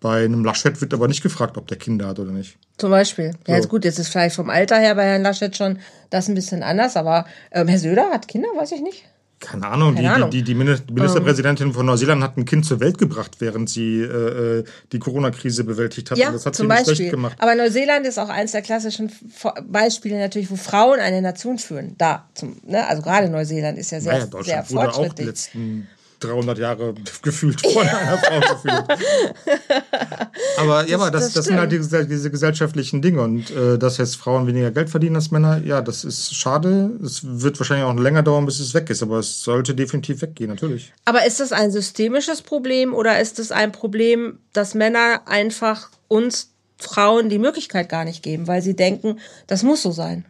[0.00, 2.58] bei einem Laschet wird aber nicht gefragt, ob der Kinder hat oder nicht.
[2.76, 3.32] Zum Beispiel.
[3.46, 5.78] Ja, jetzt gut, jetzt ist vielleicht vom Alter her bei Herrn Laschet schon
[6.10, 9.04] das ein bisschen anders, aber ähm, Herr Söder hat Kinder, weiß ich nicht.
[9.40, 10.30] Keine Ahnung, Keine die, Ahnung.
[10.30, 14.64] die, die, Ministerpräsidentin von Neuseeland hat ein Kind zur Welt gebracht, während sie äh, äh
[14.90, 16.18] die Corona-Krise bewältigt hat.
[16.18, 16.96] Ja, das hat sie Beispiel.
[16.96, 17.36] schlecht gemacht.
[17.38, 19.12] Aber Neuseeland ist auch eines der klassischen
[19.68, 21.94] Beispiele natürlich, wo Frauen eine Nation führen.
[21.98, 22.86] Da, zum, ne?
[22.88, 25.10] also gerade Neuseeland ist ja sehr, naja, Deutschland sehr wurde fortschrittlich.
[25.10, 25.88] Auch die letzten
[26.20, 28.84] 300 Jahre gefühlt von einer Frau gefühlt.
[30.58, 33.22] Aber ja, aber das, das, das sind halt diese, diese, gesellschaftlichen Dinge.
[33.22, 36.90] Und äh, dass jetzt Frauen weniger Geld verdienen als Männer, ja, das ist schade.
[37.04, 39.02] Es wird wahrscheinlich auch länger dauern, bis es weg ist.
[39.02, 40.92] Aber es sollte definitiv weggehen, natürlich.
[41.04, 46.50] Aber ist das ein systemisches Problem oder ist es ein Problem, dass Männer einfach uns
[46.78, 50.24] Frauen die Möglichkeit gar nicht geben, weil sie denken, das muss so sein?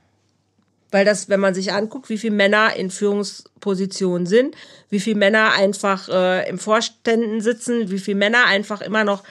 [0.90, 4.54] Weil das, wenn man sich anguckt, wie viele Männer in Führungspositionen sind,
[4.88, 9.22] wie viele Männer einfach äh, im Vorständen sitzen, wie viele Männer einfach immer noch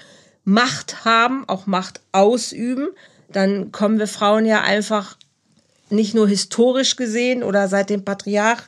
[0.43, 2.89] Macht haben, auch Macht ausüben,
[3.29, 5.17] dann kommen wir Frauen ja einfach
[5.89, 8.63] nicht nur historisch gesehen oder seit dem Patriarch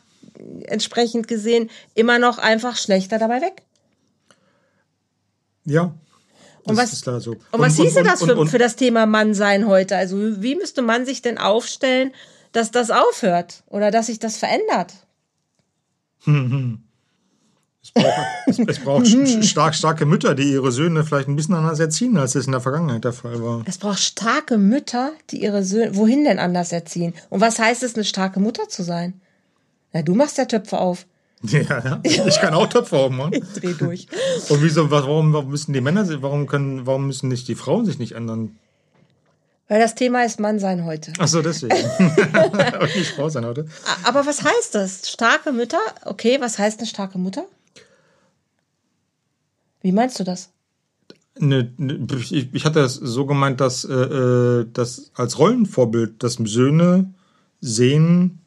[0.63, 3.63] entsprechend gesehen immer noch einfach schlechter dabei weg.
[5.65, 5.93] Ja.
[6.63, 7.31] Und was, so.
[7.31, 9.95] und was hieße das für, für das Thema Mannsein heute?
[9.97, 12.11] Also wie müsste man sich denn aufstellen,
[12.51, 14.93] dass das aufhört oder dass sich das verändert.
[17.81, 19.07] Es braucht, es, es braucht
[19.45, 22.61] stark, starke Mütter, die ihre Söhne vielleicht ein bisschen anders erziehen, als es in der
[22.61, 23.63] Vergangenheit der Fall war.
[23.65, 27.13] Es braucht starke Mütter, die ihre Söhne, wohin denn anders erziehen?
[27.29, 29.21] Und was heißt es, eine starke Mutter zu sein?
[29.93, 31.05] Na, du machst ja Töpfe auf.
[31.41, 32.01] Ja, ja.
[32.03, 33.31] Ich kann auch Töpfe aufmachen.
[33.31, 34.07] Ich dreh durch.
[34.49, 37.97] Und wieso, warum, warum müssen die Männer, warum können, warum müssen nicht die Frauen sich
[37.97, 38.57] nicht ändern?
[39.69, 41.13] Weil das Thema ist Mann sein heute.
[41.19, 41.75] Ach so, deswegen.
[41.75, 43.67] Und nicht Frau sein heute.
[44.03, 45.07] Aber was heißt das?
[45.07, 45.79] Starke Mütter?
[46.05, 47.45] Okay, was heißt eine starke Mutter?
[49.81, 50.49] Wie meinst du das?
[51.37, 56.33] Ne, ne, ich, ich, hatte das so gemeint, dass, äh, äh, dass als Rollenvorbild, dass
[56.33, 57.13] Söhne
[57.61, 58.39] sehen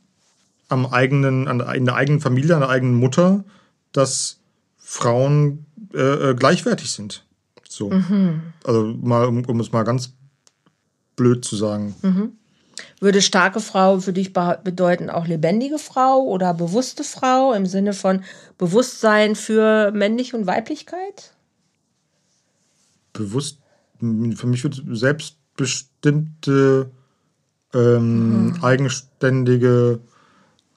[0.69, 3.45] am eigenen, an in der eigenen Familie, an der eigenen Mutter,
[3.93, 4.41] dass
[4.77, 7.25] Frauen äh, äh gleichwertig sind.
[7.69, 7.91] So.
[7.91, 8.43] Mhm.
[8.65, 10.13] Also mal, um, um es mal ganz
[11.17, 11.95] blöd zu sagen.
[12.03, 12.33] Mhm.
[13.01, 18.23] Würde starke Frau für dich bedeuten auch lebendige Frau oder bewusste Frau im Sinne von
[18.59, 21.33] Bewusstsein für männlich und Weiblichkeit?
[23.13, 23.59] Bewusst,
[23.99, 26.91] für mich wird selbstbestimmte,
[27.75, 28.59] ähm, mhm.
[28.63, 30.01] eigenständige,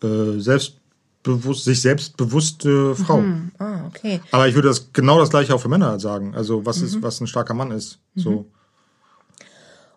[0.01, 3.21] äh, selbstbewusst, sich selbstbewusste Frau.
[3.21, 3.51] Mhm.
[3.59, 4.21] Ah, okay.
[4.31, 6.33] Aber ich würde das genau das gleiche auch für Männer sagen.
[6.35, 7.03] Also was ist, mhm.
[7.03, 7.99] was ein starker Mann ist.
[8.15, 8.47] So.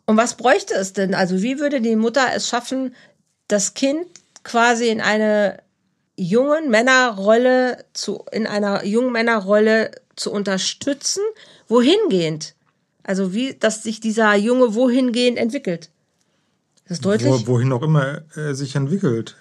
[0.09, 1.15] Und was bräuchte es denn?
[1.15, 2.95] Also wie würde die Mutter es schaffen,
[3.47, 4.07] das Kind
[4.43, 5.59] quasi in eine
[6.17, 11.21] jungen Männerrolle zu, in einer jungen Männerrolle zu unterstützen,
[11.69, 12.55] wohingehend?
[13.03, 15.91] Also wie, dass sich dieser Junge wohingehend entwickelt.
[16.87, 17.31] Ist das deutlich?
[17.31, 19.37] Wo, wohin auch immer er sich entwickelt.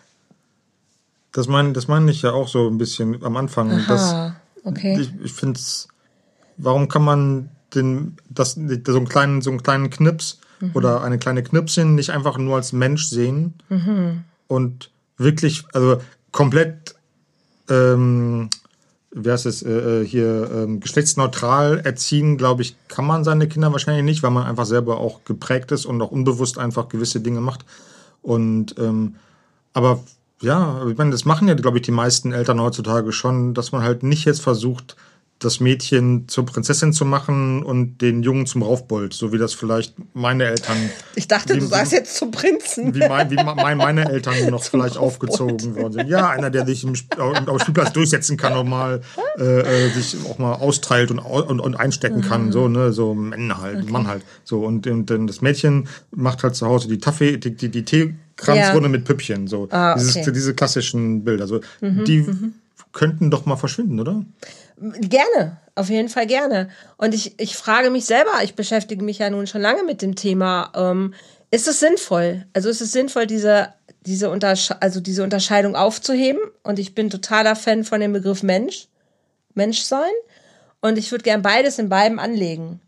[1.31, 3.71] Das meine das mein ich ja auch so ein bisschen am Anfang.
[3.71, 4.99] Aha, das, okay.
[4.99, 5.87] Ich, ich finde es,
[6.57, 8.59] warum kann man den, das, so
[8.97, 10.71] einen kleinen, so einen kleinen Knips mhm.
[10.73, 14.23] oder eine kleine Knirpschen nicht einfach nur als Mensch sehen mhm.
[14.47, 16.95] und wirklich, also komplett,
[17.69, 18.49] ähm,
[19.11, 23.71] wie heißt es, äh, äh, hier ähm, geschlechtsneutral erziehen, glaube ich, kann man seine Kinder
[23.71, 27.41] wahrscheinlich nicht, weil man einfach selber auch geprägt ist und auch unbewusst einfach gewisse Dinge
[27.41, 27.65] macht.
[28.21, 29.15] Und ähm,
[29.73, 29.99] aber
[30.41, 33.81] ja, ich meine, das machen ja, glaube ich, die meisten Eltern heutzutage schon, dass man
[33.81, 34.95] halt nicht jetzt versucht,
[35.39, 39.93] das Mädchen zur Prinzessin zu machen und den Jungen zum Raufbold, so wie das vielleicht
[40.15, 40.77] meine Eltern.
[41.15, 42.95] Ich dachte, wie, du sagst jetzt zum Prinzen.
[42.95, 46.09] Wie, mein, wie mein, meine Eltern noch vielleicht aufgezogen worden sind.
[46.09, 49.01] Ja, einer, der sich im, auf Spielplatz durchsetzen kann und mal
[49.37, 52.47] äh, äh, sich auch mal austeilt und, und, und einstecken kann.
[52.47, 52.51] Mhm.
[52.51, 53.91] So, ne, so Mann halt, okay.
[53.91, 54.23] Mann halt.
[54.43, 57.85] So, und, und, und das Mädchen macht halt zu Hause die Taffee, die, die, die
[57.85, 58.89] Teekranzrunde ja.
[58.89, 59.47] mit Püppchen.
[59.47, 59.67] So.
[59.69, 59.99] Ah, okay.
[59.99, 61.45] Dieses, diese klassischen Bilder.
[61.45, 62.53] So, mhm, die mhm.
[62.91, 64.25] könnten doch mal verschwinden, oder?
[64.79, 66.69] Gerne, auf jeden Fall gerne.
[66.97, 70.15] Und ich, ich frage mich selber, ich beschäftige mich ja nun schon lange mit dem
[70.15, 71.13] Thema, ähm,
[71.49, 72.45] ist es sinnvoll?
[72.53, 73.73] Also ist es sinnvoll, diese,
[74.05, 76.41] diese, Untersche also diese Unterscheidung aufzuheben?
[76.61, 78.87] Und ich bin totaler Fan von dem Begriff Mensch,
[79.55, 80.11] Menschsein.
[80.81, 82.79] Und ich würde gern beides in beiden anlegen.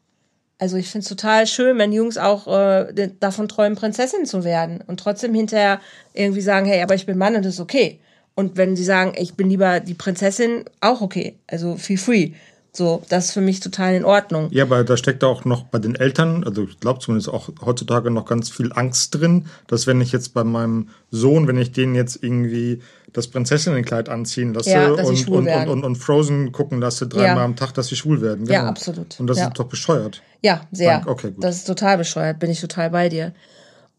[0.60, 4.84] Also ich finde es total schön, wenn Jungs auch äh, davon träumen, Prinzessin zu werden
[4.86, 5.80] und trotzdem hinterher
[6.14, 8.00] irgendwie sagen, hey, aber ich bin Mann und das ist okay.
[8.36, 11.36] Und wenn sie sagen, ich bin lieber die Prinzessin, auch okay.
[11.48, 12.32] Also feel free.
[12.72, 14.48] So, das ist für mich total in Ordnung.
[14.52, 18.12] Ja, aber da steckt auch noch bei den Eltern, also ich glaube zumindest auch heutzutage
[18.12, 21.96] noch ganz viel Angst drin, dass wenn ich jetzt bei meinem Sohn, wenn ich den
[21.96, 27.38] jetzt irgendwie das Prinzessinnenkleid anziehen lasse ja, und, und, und, und, Frozen gucken lasse dreimal
[27.38, 27.44] ja.
[27.44, 28.46] am Tag, dass sie schwul werden.
[28.46, 28.60] Genau.
[28.60, 29.20] Ja, absolut.
[29.20, 29.48] Und das ja.
[29.48, 30.22] ist doch bescheuert.
[30.42, 31.04] Ja, sehr.
[31.08, 31.44] Okay, gut.
[31.44, 33.34] Das ist total bescheuert, bin ich total bei dir.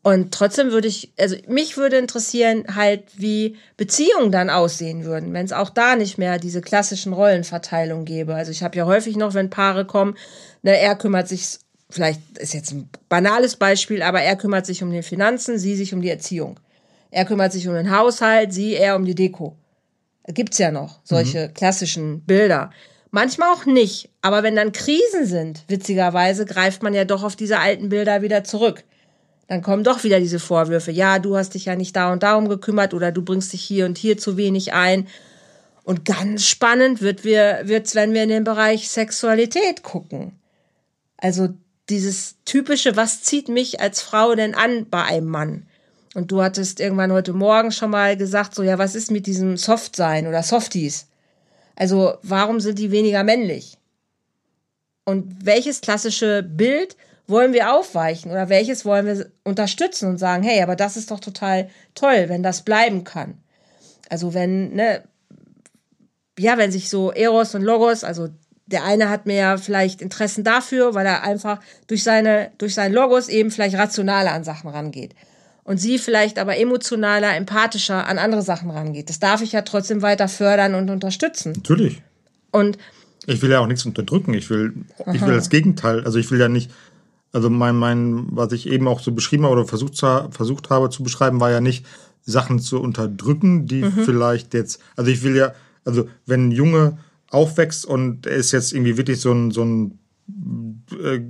[0.02, 5.44] Und trotzdem würde ich, also mich würde interessieren halt, wie Beziehungen dann aussehen würden, wenn
[5.44, 8.34] es auch da nicht mehr diese klassischen Rollenverteilungen gäbe.
[8.34, 10.16] Also ich habe ja häufig noch, wenn Paare kommen,
[10.62, 11.58] ne, er kümmert sich,
[11.90, 15.92] vielleicht ist jetzt ein banales Beispiel, aber er kümmert sich um die Finanzen, sie sich
[15.92, 16.58] um die Erziehung.
[17.10, 19.58] Er kümmert sich um den Haushalt, sie eher um die Deko.
[20.28, 21.54] Gibt's ja noch solche mhm.
[21.54, 22.70] klassischen Bilder.
[23.10, 27.58] Manchmal auch nicht, aber wenn dann Krisen sind, witzigerweise greift man ja doch auf diese
[27.58, 28.84] alten Bilder wieder zurück
[29.50, 30.92] dann kommen doch wieder diese Vorwürfe.
[30.92, 33.84] Ja, du hast dich ja nicht da und darum gekümmert oder du bringst dich hier
[33.84, 35.08] und hier zu wenig ein.
[35.82, 40.38] Und ganz spannend wird wir, wird's, wenn wir in den Bereich Sexualität gucken.
[41.16, 41.48] Also
[41.88, 45.66] dieses typische, was zieht mich als Frau denn an bei einem Mann?
[46.14, 49.56] Und du hattest irgendwann heute Morgen schon mal gesagt, so, ja, was ist mit diesem
[49.56, 51.08] Softsein oder Softies?
[51.74, 53.78] Also, warum sind die weniger männlich?
[55.04, 56.96] Und welches klassische Bild
[57.30, 61.20] wollen wir aufweichen oder welches wollen wir unterstützen und sagen, hey, aber das ist doch
[61.20, 63.38] total toll, wenn das bleiben kann.
[64.08, 65.02] Also wenn, ne,
[66.38, 68.28] ja, wenn sich so Eros und Logos, also
[68.66, 73.28] der eine hat mehr vielleicht Interessen dafür, weil er einfach durch seine, durch seinen Logos
[73.28, 75.14] eben vielleicht rationaler an Sachen rangeht.
[75.64, 79.08] Und sie vielleicht aber emotionaler, empathischer an andere Sachen rangeht.
[79.08, 81.52] Das darf ich ja trotzdem weiter fördern und unterstützen.
[81.52, 82.02] Natürlich.
[82.50, 82.78] Und
[83.26, 84.34] ich will ja auch nichts unterdrücken.
[84.34, 84.72] Ich will,
[85.12, 86.04] ich will das Gegenteil.
[86.04, 86.70] Also ich will ja nicht
[87.32, 91.02] also mein, mein, was ich eben auch so beschrieben habe oder versucht, versucht habe zu
[91.02, 91.86] beschreiben, war ja nicht
[92.22, 93.92] Sachen zu unterdrücken, die mhm.
[94.04, 95.52] vielleicht jetzt, also ich will ja,
[95.84, 96.98] also wenn ein Junge
[97.30, 99.98] aufwächst und er ist jetzt irgendwie wirklich so ein, so ein
[100.92, 101.20] äh,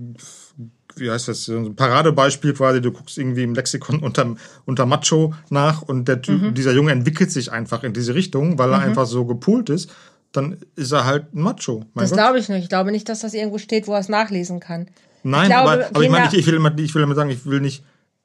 [0.97, 4.35] wie heißt das, so ein Paradebeispiel quasi, du guckst irgendwie im Lexikon unter,
[4.67, 6.55] unter Macho nach und der typ, mhm.
[6.55, 8.85] dieser Junge entwickelt sich einfach in diese Richtung, weil er mhm.
[8.85, 9.91] einfach so gepoolt ist,
[10.33, 11.85] dann ist er halt ein Macho.
[11.95, 12.63] das glaube ich nicht.
[12.63, 14.87] Ich glaube nicht, dass das irgendwo steht, wo er es nachlesen kann.
[15.23, 17.45] Nein, glaube, aber, aber ich meine, ich, ich, will immer, ich will immer sagen, ich
[17.47, 17.85] will nicht,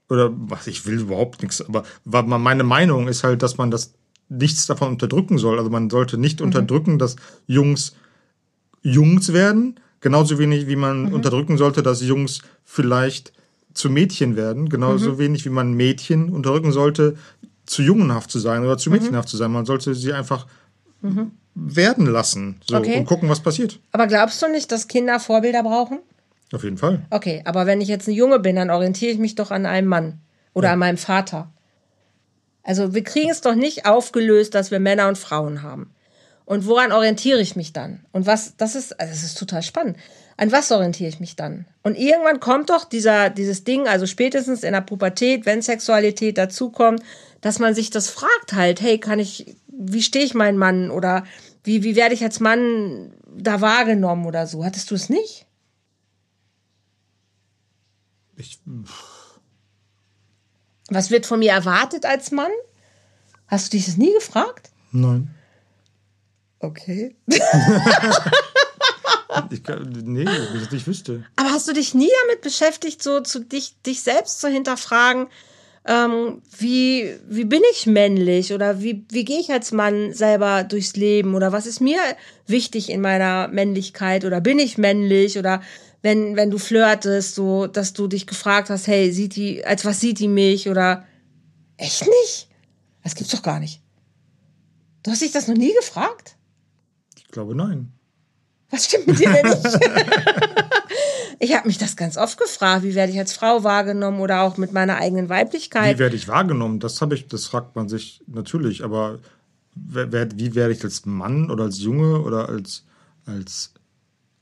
[0.10, 3.94] oder was, ich will überhaupt nichts, aber meine Meinung ist halt, dass man das
[4.30, 5.58] nichts davon unterdrücken soll.
[5.58, 6.48] Also man sollte nicht mhm.
[6.48, 7.16] unterdrücken, dass
[7.48, 7.96] Jungs
[8.82, 11.14] Jungs werden, genauso wenig wie man mhm.
[11.14, 13.34] unterdrücken sollte, dass Jungs vielleicht
[13.74, 15.18] zu Mädchen werden, genauso mhm.
[15.18, 17.18] wenig wie man Mädchen unterdrücken sollte,
[17.66, 18.98] zu jungenhaft zu sein oder zu mhm.
[18.98, 19.52] mädchenhaft zu sein.
[19.52, 20.46] Man sollte sie einfach
[21.02, 21.32] mhm.
[21.56, 23.00] werden lassen so, okay.
[23.00, 23.80] und gucken, was passiert.
[23.92, 26.00] Aber glaubst du nicht, dass Kinder Vorbilder brauchen?
[26.56, 27.06] Auf jeden Fall.
[27.10, 29.90] Okay, aber wenn ich jetzt ein Junge bin, dann orientiere ich mich doch an einem
[29.90, 30.22] Mann
[30.54, 30.74] oder ja.
[30.74, 31.52] an meinem Vater.
[32.64, 35.94] Also wir kriegen es doch nicht aufgelöst, dass wir Männer und Frauen haben.
[36.46, 38.06] Und woran orientiere ich mich dann?
[38.14, 39.98] Und was, das ist, also das ist total spannend.
[40.38, 41.66] An was orientiere ich mich dann?
[41.84, 47.02] Und irgendwann kommt doch dieser, dieses Ding, also spätestens in der Pubertät, wenn Sexualität dazukommt,
[47.42, 51.26] dass man sich das fragt halt, hey, kann ich, wie stehe ich meinen Mann oder
[51.66, 54.64] wie, wie werde ich als Mann da wahrgenommen oder so?
[54.64, 55.45] Hattest du es nicht?
[58.38, 58.60] Ich.
[60.90, 62.52] Was wird von mir erwartet als Mann?
[63.48, 64.70] Hast du dich das nie gefragt?
[64.92, 65.34] Nein.
[66.60, 67.16] Okay.
[69.52, 71.26] ich kann, nee, wie ich nicht wüsste.
[71.36, 75.28] Aber hast du dich nie damit beschäftigt, so zu dich, dich selbst zu hinterfragen,
[75.88, 80.96] ähm, wie, wie bin ich männlich oder wie, wie gehe ich als Mann selber durchs
[80.96, 82.00] Leben oder was ist mir
[82.48, 85.62] wichtig in meiner Männlichkeit oder bin ich männlich oder
[86.02, 90.00] wenn, wenn du flirtest, so, dass du dich gefragt hast, hey, sieht die, als was
[90.00, 91.06] sieht die mich oder
[91.78, 92.50] echt nicht?
[93.04, 93.82] Das gibt's doch gar nicht.
[95.04, 96.36] Du hast dich das noch nie gefragt?
[97.18, 97.92] Ich glaube, nein.
[98.70, 99.64] Was stimmt mit dir denn nicht?
[101.40, 104.58] ich habe mich das ganz oft gefragt, wie werde ich als Frau wahrgenommen oder auch
[104.58, 105.96] mit meiner eigenen Weiblichkeit.
[105.96, 106.80] Wie werde ich wahrgenommen?
[106.80, 109.20] Das habe ich, das fragt man sich natürlich, aber
[109.76, 112.86] wie werde ich als Mann oder als Junge oder als,
[113.26, 113.74] als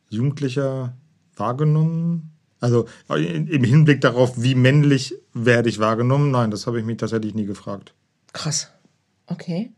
[0.10, 0.96] Jugendlicher
[1.36, 2.32] wahrgenommen?
[2.60, 6.32] Also im Hinblick darauf, wie männlich werde ich wahrgenommen?
[6.32, 7.94] Nein, das habe ich mich tatsächlich nie gefragt.
[8.32, 8.70] Krass.
[9.28, 9.72] Okay.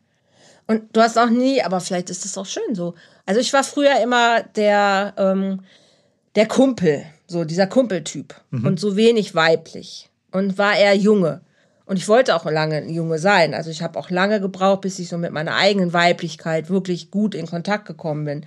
[0.67, 2.95] Und du hast auch nie, aber vielleicht ist das auch schön so.
[3.25, 5.61] Also ich war früher immer der, ähm,
[6.35, 8.65] der Kumpel, so dieser Kumpeltyp mhm.
[8.65, 11.41] und so wenig weiblich und war eher Junge.
[11.85, 13.53] Und ich wollte auch lange ein Junge sein.
[13.53, 17.35] Also ich habe auch lange gebraucht, bis ich so mit meiner eigenen Weiblichkeit wirklich gut
[17.35, 18.45] in Kontakt gekommen bin.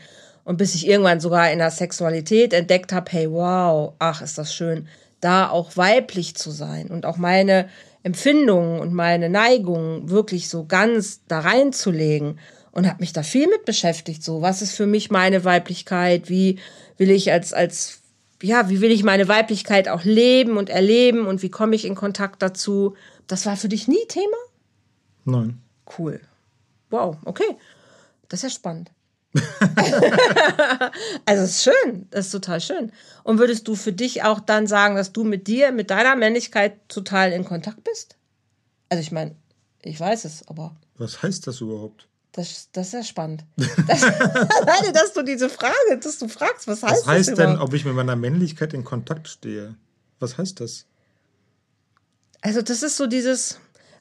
[0.48, 4.54] Und bis ich irgendwann sogar in der Sexualität entdeckt habe, hey, wow, ach, ist das
[4.54, 4.88] schön,
[5.20, 7.68] da auch weiblich zu sein und auch meine
[8.02, 12.38] Empfindungen und meine Neigungen wirklich so ganz da reinzulegen
[12.70, 14.24] und habe mich da viel mit beschäftigt.
[14.24, 16.30] So, was ist für mich meine Weiblichkeit?
[16.30, 16.58] Wie
[16.96, 18.00] will ich als, als,
[18.42, 21.94] ja, wie will ich meine Weiblichkeit auch leben und erleben und wie komme ich in
[21.94, 22.96] Kontakt dazu?
[23.26, 24.38] Das war für dich nie Thema?
[25.26, 25.60] Nein.
[25.98, 26.22] Cool.
[26.88, 27.58] Wow, okay.
[28.30, 28.90] Das ist ja spannend.
[31.26, 32.92] also es ist schön, das ist total schön.
[33.24, 36.88] Und würdest du für dich auch dann sagen, dass du mit dir, mit deiner Männlichkeit
[36.88, 38.16] total in Kontakt bist?
[38.88, 39.36] Also ich meine,
[39.82, 40.76] ich weiß es, aber.
[40.96, 42.08] Was heißt das überhaupt?
[42.32, 43.44] Das, das ist ja spannend.
[43.56, 47.00] Das, alleine, dass du diese Frage, dass du fragst, was heißt das?
[47.00, 49.74] Was heißt das denn, ob ich mit meiner Männlichkeit in Kontakt stehe?
[50.20, 50.86] Was heißt das?
[52.40, 53.58] Also das ist so dieses,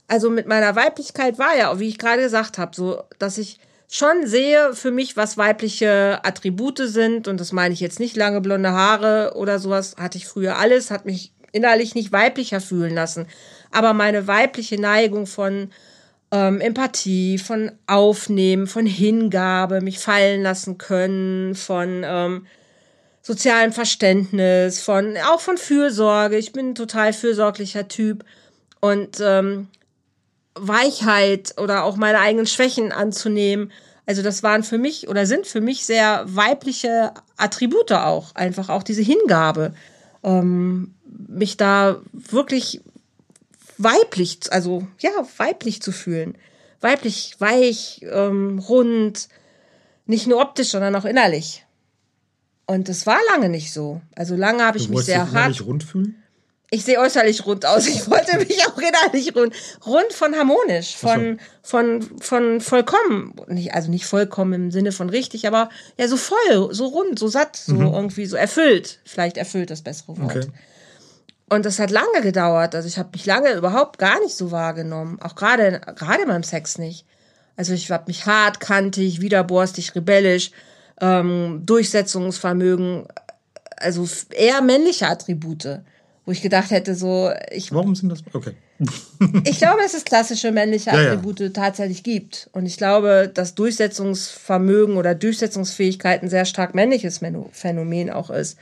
[0.07, 4.27] also mit meiner Weiblichkeit war ja, wie ich gerade gesagt habe, so, dass ich schon
[4.27, 7.27] sehe für mich, was weibliche Attribute sind.
[7.27, 9.95] Und das meine ich jetzt nicht lange blonde Haare oder sowas.
[9.97, 13.27] Hatte ich früher alles, hat mich innerlich nicht weiblicher fühlen lassen.
[13.71, 15.71] Aber meine weibliche Neigung von
[16.31, 22.47] ähm, Empathie, von Aufnehmen, von Hingabe, mich fallen lassen können, von ähm,
[23.21, 26.37] sozialem Verständnis, von auch von Fürsorge.
[26.37, 28.25] Ich bin ein total fürsorglicher Typ.
[28.79, 29.67] Und ähm,
[30.59, 33.71] Weichheit oder auch meine eigenen Schwächen anzunehmen.
[34.05, 38.35] Also das waren für mich oder sind für mich sehr weibliche Attribute auch.
[38.35, 39.73] Einfach auch diese Hingabe.
[40.23, 40.95] Ähm,
[41.27, 42.81] mich da wirklich
[43.77, 46.37] weiblich, also ja, weiblich zu fühlen.
[46.79, 49.29] Weiblich, weich, ähm, rund,
[50.05, 51.65] nicht nur optisch, sondern auch innerlich.
[52.65, 54.01] Und das war lange nicht so.
[54.15, 55.49] Also lange habe ich mich sehr hart.
[55.49, 56.21] Nicht rund fühlen?
[56.69, 57.87] Ich sehe äußerlich rund aus.
[57.87, 59.53] Ich wollte mich auch innerlich rund.
[59.85, 61.69] Rund von harmonisch, von, so.
[61.69, 63.33] von, von vollkommen.
[63.47, 67.27] Nicht, also nicht vollkommen im Sinne von richtig, aber ja, so voll, so rund, so
[67.27, 67.93] satt, so mhm.
[67.93, 68.99] irgendwie so erfüllt.
[69.05, 70.35] Vielleicht erfüllt das bessere Wort.
[70.35, 70.47] Okay.
[71.49, 72.75] Und das hat lange gedauert.
[72.75, 75.21] Also ich habe mich lange überhaupt gar nicht so wahrgenommen.
[75.21, 77.05] Auch gerade, gerade beim Sex nicht.
[77.55, 80.51] Also ich habe mich hart, kantig, widerborstig, rebellisch,
[80.99, 83.07] ähm, Durchsetzungsvermögen,
[83.77, 85.79] also eher männliche Attribute
[86.27, 87.73] wo ich gedacht hätte, so ich.
[87.73, 88.19] Warum sind das?
[88.33, 88.51] Okay.
[89.45, 91.53] ich glaube, dass es klassische männliche Attribute ja, ja.
[91.53, 92.49] tatsächlich gibt.
[92.51, 97.21] Und ich glaube, dass Durchsetzungsvermögen oder Durchsetzungsfähigkeit ein sehr stark männliches
[97.53, 98.57] Phänomen auch ist.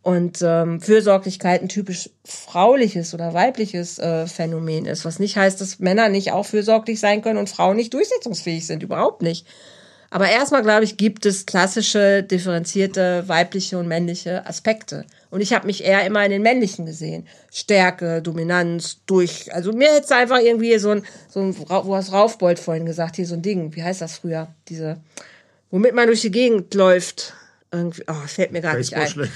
[0.00, 5.04] Und ähm, Fürsorglichkeit ein typisch frauliches oder weibliches äh, Phänomen ist.
[5.04, 8.82] Was nicht heißt, dass Männer nicht auch fürsorglich sein können und Frauen nicht durchsetzungsfähig sind.
[8.82, 9.46] Überhaupt nicht.
[10.12, 15.06] Aber erstmal, glaube ich, gibt es klassische, differenzierte weibliche und männliche Aspekte.
[15.30, 17.26] Und ich habe mich eher immer in den männlichen gesehen.
[17.50, 19.50] Stärke, Dominanz, durch.
[19.54, 23.26] Also mir jetzt einfach irgendwie so ein, so ein, wo hast Raufbold vorhin gesagt, hier
[23.26, 23.74] so ein Ding.
[23.74, 24.48] Wie heißt das früher?
[24.68, 24.98] Diese,
[25.70, 27.32] womit man durch die Gegend läuft.
[27.74, 29.08] Irgendwie, oh, fällt mir gar nicht ein.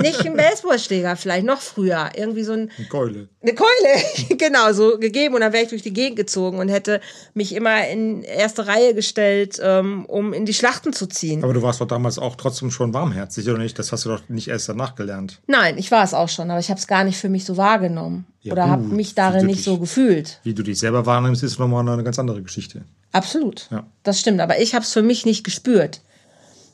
[0.00, 2.10] Nicht ein Baseballschläger, vielleicht noch früher.
[2.16, 2.72] Irgendwie so ein.
[2.76, 3.28] Eine Keule.
[3.40, 4.02] Eine Keule,
[4.36, 5.36] genau, so gegeben.
[5.36, 7.00] Und dann wäre ich durch die Gegend gezogen und hätte
[7.34, 11.44] mich immer in erste Reihe gestellt, ähm, um in die Schlachten zu ziehen.
[11.44, 13.78] Aber du warst doch damals auch trotzdem schon warmherzig, oder nicht?
[13.78, 15.40] Das hast du doch nicht erst danach gelernt.
[15.46, 17.56] Nein, ich war es auch schon, aber ich habe es gar nicht für mich so
[17.56, 18.26] wahrgenommen.
[18.40, 20.40] Ja, oder habe mich darin nicht dich, so gefühlt.
[20.42, 22.82] Wie du dich selber wahrnimmst, ist nochmal eine ganz andere Geschichte.
[23.12, 23.68] Absolut.
[23.70, 23.86] Ja.
[24.02, 26.00] Das stimmt, aber ich habe es für mich nicht gespürt.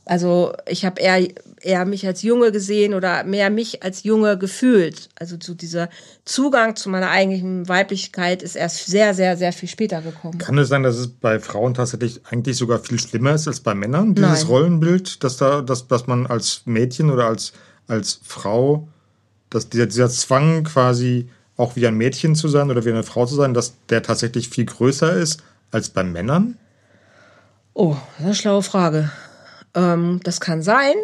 [0.06, 1.26] Also ich habe eher,
[1.62, 5.08] eher mich als Junge gesehen oder mehr mich als Junge gefühlt.
[5.18, 5.88] Also zu dieser
[6.26, 10.38] Zugang zu meiner eigentlichen Weiblichkeit ist erst sehr, sehr, sehr viel später gekommen.
[10.38, 13.74] Kann es sein, dass es bei Frauen tatsächlich eigentlich sogar viel schlimmer ist als bei
[13.74, 14.46] Männern, dieses Nein.
[14.46, 17.54] Rollenbild, dass da, dass, dass man als Mädchen oder als,
[17.86, 18.88] als Frau,
[19.48, 23.24] dass dieser, dieser Zwang quasi auch wie ein Mädchen zu sein oder wie eine Frau
[23.24, 26.58] zu sein, dass der tatsächlich viel größer ist als bei Männern?
[27.72, 29.10] Oh, das ist eine schlaue Frage.
[29.74, 30.94] Ähm, das kann sein.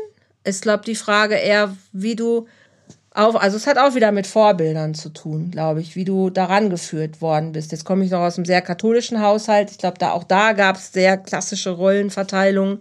[0.45, 2.47] Ich glaube, die Frage eher, wie du
[3.12, 6.71] auf, also es hat auch wieder mit Vorbildern zu tun, glaube ich, wie du daran
[6.71, 7.73] geführt worden bist.
[7.73, 9.71] Jetzt komme ich noch aus einem sehr katholischen Haushalt.
[9.73, 12.81] Ich glaube, da auch da gab es sehr klassische Rollenverteilungen.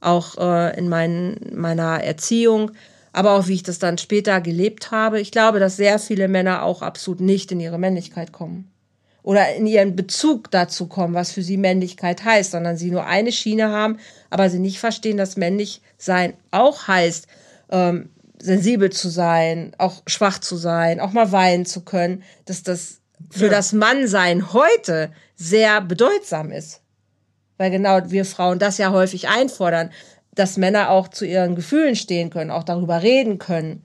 [0.00, 2.72] auch äh, in mein, meiner Erziehung,
[3.12, 5.20] aber auch wie ich das dann später gelebt habe.
[5.20, 8.73] Ich glaube, dass sehr viele Männer auch absolut nicht in ihre Männlichkeit kommen
[9.24, 13.32] oder in ihren Bezug dazu kommen, was für sie Männlichkeit heißt, sondern sie nur eine
[13.32, 13.98] Schiene haben,
[14.30, 17.26] aber sie nicht verstehen, dass männlich sein auch heißt,
[17.70, 23.00] ähm, sensibel zu sein, auch schwach zu sein, auch mal weinen zu können, dass das
[23.30, 23.50] für ja.
[23.50, 26.82] das Mannsein heute sehr bedeutsam ist.
[27.56, 29.90] Weil genau wir Frauen das ja häufig einfordern,
[30.34, 33.82] dass Männer auch zu ihren Gefühlen stehen können, auch darüber reden können.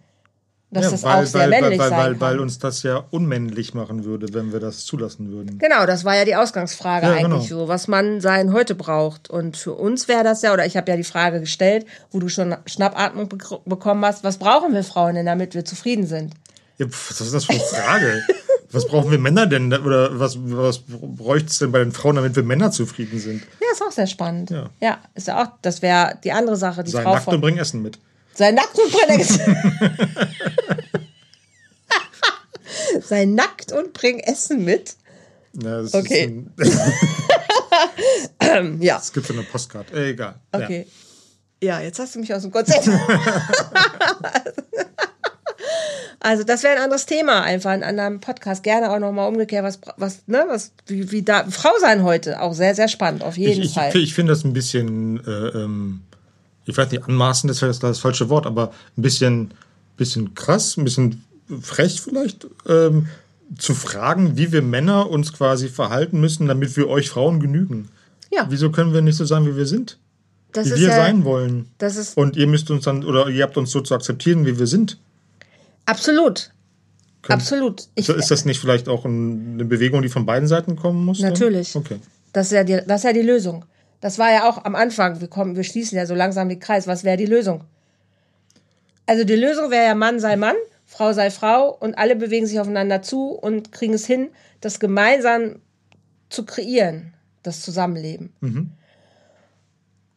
[0.72, 2.20] Dass ja, das weil, auch sehr weil, männlich weil, sein weil, kann.
[2.20, 5.58] weil uns das ja unmännlich machen würde, wenn wir das zulassen würden.
[5.58, 7.62] Genau, das war ja die Ausgangsfrage Ja, eigentlich genau.
[7.62, 9.32] so, was man sein heute braucht.
[9.32, 12.30] Und für uns wäre das ja, oder ich habe ja die Frage gestellt, wo du
[12.30, 16.36] schon Schnappatmung bek bekommen hast, was brauchen wir Frauen denn, damit wir zufrieden sind?
[16.78, 18.22] Ja, pf, was ist das für eine Frage?
[18.72, 19.74] was brauchen wir Männer denn?
[19.74, 23.42] Oder was, was bräuchte es denn bei den Frauen, damit wir Männer zufrieden sind?
[23.60, 24.52] Ja, ist auch sehr spannend.
[24.52, 24.70] Ja.
[24.80, 27.42] Ja, ist ja auch, das wäre die andere Sache, die Sei Frau nackt und von.
[27.42, 27.98] bring Essen mit.
[28.40, 29.58] Sei nackt und bring Essen.
[33.06, 34.96] Sei nackt und bring Essen mit.
[35.62, 36.46] Ja, das Okay.
[38.40, 39.02] Ein, Ja.
[39.14, 39.94] gibt es in der Postkarte.
[39.94, 40.36] Äh, egal.
[40.54, 40.88] Okay.
[41.62, 41.82] Ja.
[41.82, 42.88] jetzt hast du mich aus dem Konzept.
[46.22, 48.64] also, das wäre ein anderes Thema, einfach in einem anderen Podcast.
[48.64, 52.54] Gerne auch nochmal umgekehrt, was, was, ne, was, wie, wie da, Frau sein heute, auch
[52.54, 53.94] sehr, sehr spannend, auf jeden Ich, ich, Fall.
[53.98, 56.04] ich finde das ein bisschen, äh, ähm,
[56.70, 59.52] ich weiß nicht, anmaßend ist vielleicht das falsche Wort, aber ein bisschen,
[59.98, 61.24] bisschen krass, ein bisschen
[61.62, 63.08] frech vielleicht, ähm,
[63.58, 67.90] zu fragen, wie wir Männer uns quasi verhalten müssen, damit wir euch Frauen genügen.
[68.32, 68.46] Ja.
[68.50, 69.98] Wieso können wir nicht so sein, wie wir sind?
[70.52, 71.68] das wie wir ja, sein wollen.
[71.78, 74.66] Das Und ihr müsst uns dann, oder ihr habt uns so zu akzeptieren, wie wir
[74.68, 74.98] sind.
[75.86, 76.52] absolut.
[77.28, 77.88] Absolut.
[77.96, 81.04] Ich, So ist das nicht vielleicht auch ein- eine Bewegung, die von beiden Seiten kommen
[81.04, 81.20] muss?
[81.20, 81.34] dann?
[81.34, 81.76] Natürlich.
[81.76, 81.98] Okay.
[82.32, 83.66] Das ist, ja die, das ist ja die Lösung.
[84.02, 86.88] Das war ja auch am Anfang, wir, kommen, wir schließen ja so langsam den Kreis.
[86.88, 87.64] Was wäre die Lösung?
[89.06, 92.60] Also die Lösung wäre ja Mann sei Mann, Frau sei Frau und alle bewegen sich
[92.60, 94.30] aufeinander zu und kriegen es hin,
[94.62, 95.62] das gemeinsam
[96.30, 98.34] zu kreieren, das Zusammenleben.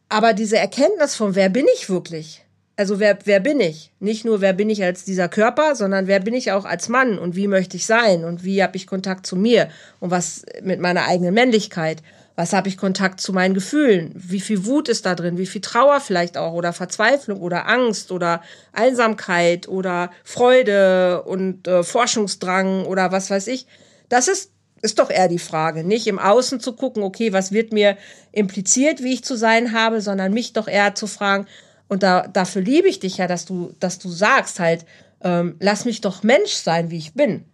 [0.09, 2.45] Aber diese Erkenntnis von wer bin ich wirklich?
[2.75, 3.91] Also wer, wer bin ich?
[3.99, 7.19] Nicht nur wer bin ich als dieser Körper, sondern wer bin ich auch als Mann
[7.19, 9.69] und wie möchte ich sein und wie habe ich Kontakt zu mir
[9.99, 12.01] und was mit meiner eigenen Männlichkeit?
[12.35, 14.11] Was habe ich Kontakt zu meinen Gefühlen?
[14.15, 15.37] Wie viel Wut ist da drin?
[15.37, 21.83] Wie viel Trauer vielleicht auch oder Verzweiflung oder Angst oder Einsamkeit oder Freude und äh,
[21.83, 23.67] Forschungsdrang oder was weiß ich?
[24.09, 27.71] Das ist ist doch eher die Frage, nicht im Außen zu gucken, okay, was wird
[27.71, 27.95] mir
[28.33, 31.47] impliziert, wie ich zu sein habe, sondern mich doch eher zu fragen,
[31.93, 34.85] und da, dafür liebe ich dich ja, dass du, dass du sagst halt,
[35.21, 37.45] ähm, lass mich doch Mensch sein, wie ich bin.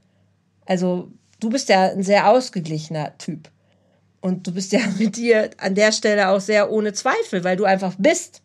[0.65, 1.11] Also
[1.41, 3.49] du bist ja ein sehr ausgeglichener Typ.
[4.21, 7.65] Und du bist ja mit dir an der Stelle auch sehr ohne Zweifel, weil du
[7.65, 8.41] einfach bist.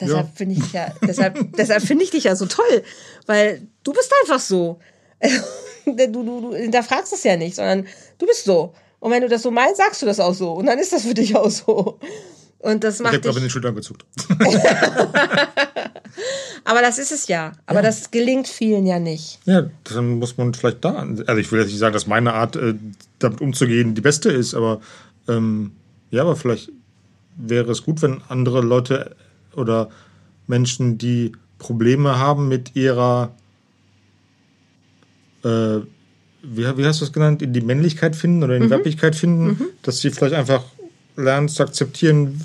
[0.00, 0.32] Deshalb Ja.
[0.34, 2.82] finde ich dich ja, deshalb, deshalb finde ich dich ja so toll,
[3.26, 4.80] weil du bist einfach so.
[5.86, 7.86] du, du, du hinterfragst es ja nicht, sondern
[8.18, 8.74] du bist so.
[8.98, 10.52] Und wenn du das so meinst, sagst du das auch so.
[10.52, 11.98] Und dann ist das für dich auch so.
[12.62, 14.04] Und das Ich macht habe gerade den Schultern gezuckt.
[16.64, 17.52] aber das ist es ja.
[17.66, 19.40] Aber das gelingt vielen ja nicht.
[19.46, 21.06] Ja, dann muss man vielleicht da.
[21.26, 22.74] Also ich will jetzt nicht sagen, dass meine Art, äh,
[23.18, 24.80] damit umzugehen, die beste ist, aber
[25.28, 25.72] ähm,
[26.10, 26.70] ja, aber vielleicht
[27.36, 29.16] wäre es gut, wenn andere Leute
[29.56, 29.90] oder
[30.46, 33.34] Menschen, die Probleme haben mit ihrer,
[35.42, 35.78] äh,
[36.42, 39.64] wie, wie hast du es genannt, in die Männlichkeit finden oder in die Weiblichkeit finden,
[39.82, 40.62] dass sie vielleicht einfach
[41.16, 42.40] lernen zu akzeptieren,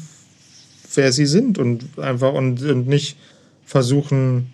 [0.96, 3.18] wer sie sind und einfach und, und nicht
[3.66, 4.54] versuchen,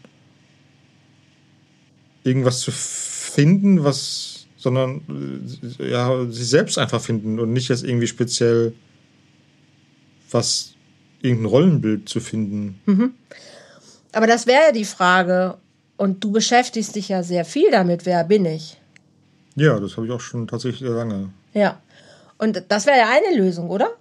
[2.23, 5.01] irgendwas zu finden, was, sondern
[5.79, 8.73] äh, ja, sich selbst einfach finden und nicht jetzt irgendwie speziell
[10.31, 10.73] was,
[11.21, 12.79] irgendein Rollenbild zu finden.
[14.13, 15.57] Aber das wäre ja die Frage.
[15.95, 18.05] Und du beschäftigst dich ja sehr viel damit.
[18.05, 18.79] Wer bin ich?
[19.55, 21.29] Ja, das habe ich auch schon tatsächlich sehr lange.
[21.53, 21.79] Ja.
[22.37, 23.91] Und das wäre ja eine Lösung, oder?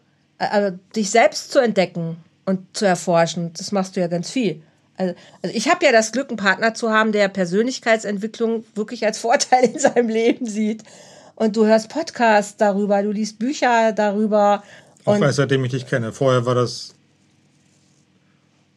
[0.50, 3.52] Also dich selbst zu entdecken und zu erforschen.
[3.56, 4.62] Das machst du ja ganz viel.
[4.96, 9.18] Also, also ich habe ja das Glück, einen Partner zu haben, der Persönlichkeitsentwicklung wirklich als
[9.18, 10.82] Vorteil in seinem Leben sieht.
[11.34, 14.62] Und du hörst Podcasts darüber, du liest Bücher darüber.
[15.04, 16.12] Auch erst seitdem ich dich kenne.
[16.12, 16.94] Vorher war das.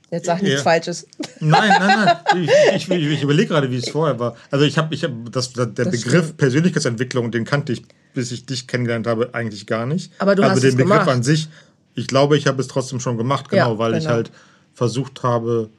[0.10, 0.64] jetzt sag nichts Ja.
[0.64, 1.08] Falsches.
[1.40, 2.50] Nein, nein, nein.
[2.76, 4.36] Ich, ich, ich, überlege gerade, wie es vorher war.
[4.52, 6.38] Also ich habe, ich hab, das, der Begriff stimmt.
[6.38, 7.84] Persönlichkeitsentwicklung, den kannte ich,
[8.16, 10.12] bis ich dich kennengelernt habe, eigentlich gar nicht.
[10.18, 11.10] Aber du also hast den es Begriff gemacht.
[11.10, 11.48] an sich,
[11.94, 14.16] ich glaube, ich habe es trotzdem schon gemacht, genau, Ja, weil ich genau.
[14.16, 14.32] halt
[14.74, 15.70] versucht habe,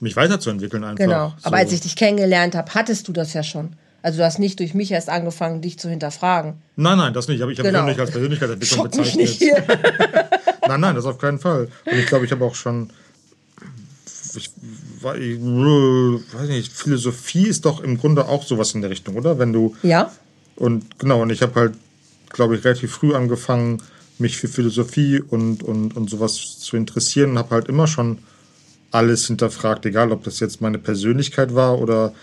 [0.00, 1.04] mich weiterzuentwickeln einfach.
[1.04, 1.34] Genau.
[1.42, 1.62] Aber So.
[1.62, 3.74] als ich dich kennengelernt habe, hattest du das ja schon.
[4.04, 6.54] Also du hast nicht durch mich erst angefangen, dich zu hinterfragen.
[6.74, 7.40] Nein, nein, das nicht.
[7.40, 7.84] Aber ich habe Genau.
[7.84, 9.28] nicht als Persönlichkeitsentwicklung Schock mich bezeichnet.
[9.28, 9.64] nicht hier.
[10.68, 11.68] nein, nein, das auf keinen Fall.
[11.84, 12.90] Und ich glaube, ich habe auch schon.
[14.34, 19.38] Ich, ich, weiß nicht, Philosophie ist doch im Grunde auch sowas in der Richtung, oder?
[19.38, 19.76] Wenn du.
[19.84, 20.10] Ja.
[20.62, 21.74] Und genau, und ich habe halt,
[22.28, 23.82] glaube ich, relativ früh angefangen,
[24.18, 28.18] mich für Philosophie und, und, und sowas zu interessieren und habe halt immer schon
[28.92, 32.14] alles hinterfragt, egal ob das jetzt meine Persönlichkeit war oder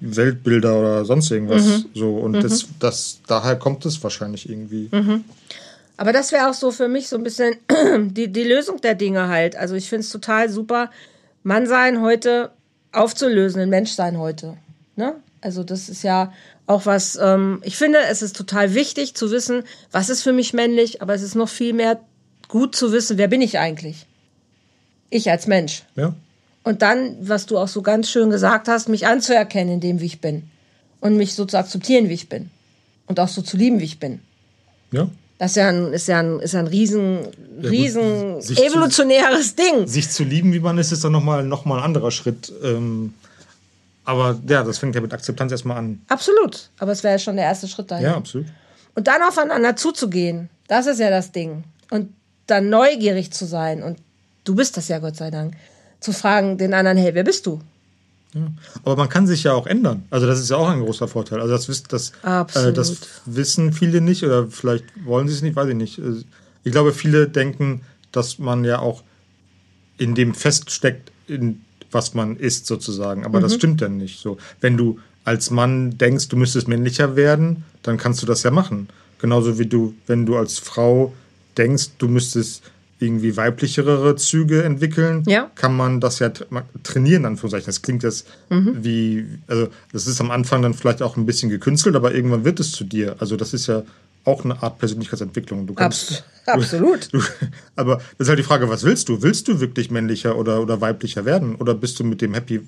[0.00, 1.66] Weltbilder oder sonst irgendwas.
[1.66, 1.84] Mhm.
[1.92, 4.88] So, und das, das, daher kommt es wahrscheinlich irgendwie.
[5.98, 7.56] Aber das wäre auch so für mich so ein bisschen
[8.14, 9.56] die, die Lösung der Dinge halt.
[9.56, 10.90] Also ich finde es total super,
[11.42, 12.50] Mannsein heute
[12.92, 14.56] aufzulösen, ein Menschsein heute.
[14.96, 15.16] Ne?
[15.42, 16.32] Also das ist ja
[16.68, 20.52] auch was, ähm, ich finde, es ist total wichtig zu wissen, was ist für mich
[20.52, 22.00] männlich, aber es ist noch viel mehr
[22.48, 24.06] gut zu wissen, wer bin ich eigentlich?
[25.10, 25.82] Ich als Mensch.
[25.96, 26.14] Ja.
[26.64, 30.06] Und dann, was du auch so ganz schön gesagt hast, mich anzuerkennen in dem, wie
[30.06, 30.50] ich bin.
[31.00, 32.50] Und mich so zu akzeptieren, wie ich bin.
[33.06, 34.20] Und auch so zu lieben, wie ich bin.
[34.90, 35.08] Ja.
[35.38, 37.20] Das ist ja ein, ist ja ein, ist ja ein riesen,
[37.62, 39.86] riesen Sich zu- evolutionäres Ding.
[39.86, 42.52] Sich zu lieben, wie man ist, ist dann nochmal noch mal ein anderer Schritt.
[42.62, 43.14] Ähm,
[44.08, 46.00] aber ja, das fängt ja mit Akzeptanz erstmal an.
[46.08, 46.70] Absolut.
[46.78, 48.06] Aber es wäre ja schon der erste Schritt dahin.
[48.06, 48.46] Ja, absolut.
[48.94, 51.64] Und dann aufeinander zuzugehen, das ist ja das Ding.
[51.90, 52.14] Und
[52.46, 53.82] dann neugierig zu sein.
[53.82, 53.98] Und
[54.44, 55.56] du bist das ja, Gott sei Dank.
[56.00, 57.60] Zu fragen den anderen, hey, wer bist du?
[58.82, 60.06] Aber man kann sich ja auch ändern.
[60.08, 61.42] Also das ist ja auch ein großer Vorteil.
[61.42, 62.12] Also das, das,
[62.56, 62.96] äh, das
[63.26, 65.98] wissen viele nicht oder vielleicht wollen sie es nicht, weiß ich nicht.
[65.98, 66.24] Äh,
[66.64, 69.02] Ich glaube, viele denken, dass man ja auch
[69.98, 73.24] in dem feststeckt, in was man ist sozusagen.
[73.24, 73.42] Aber Mhm.
[73.42, 74.20] das stimmt dann nicht.
[74.20, 78.50] So, wenn du als Mann denkst, du müsstest männlicher werden, dann kannst du das ja
[78.50, 78.88] machen.
[79.20, 81.12] Genauso wie du, wenn du als Frau
[81.56, 82.62] denkst, du müsstest
[83.00, 85.50] irgendwie weiblichere Züge entwickeln, Ja.
[85.54, 87.66] kann man das ja tra- trainieren, in Anführungszeichen.
[87.66, 88.78] Das klingt jetzt Mhm.
[88.82, 92.58] wie, also das ist am Anfang dann vielleicht auch ein bisschen gekünstelt, aber irgendwann wird
[92.58, 93.14] es zu dir.
[93.20, 93.82] Also das ist ja
[94.28, 95.66] auch eine Art Persönlichkeitsentwicklung.
[95.66, 97.08] Du kannst, Abs absolut.
[97.12, 97.20] Du,
[97.76, 99.22] aber das ist halt die Frage, was willst du?
[99.22, 101.56] Willst du wirklich männlicher oder, oder weiblicher werden?
[101.56, 102.60] Oder bist du mit dem happy,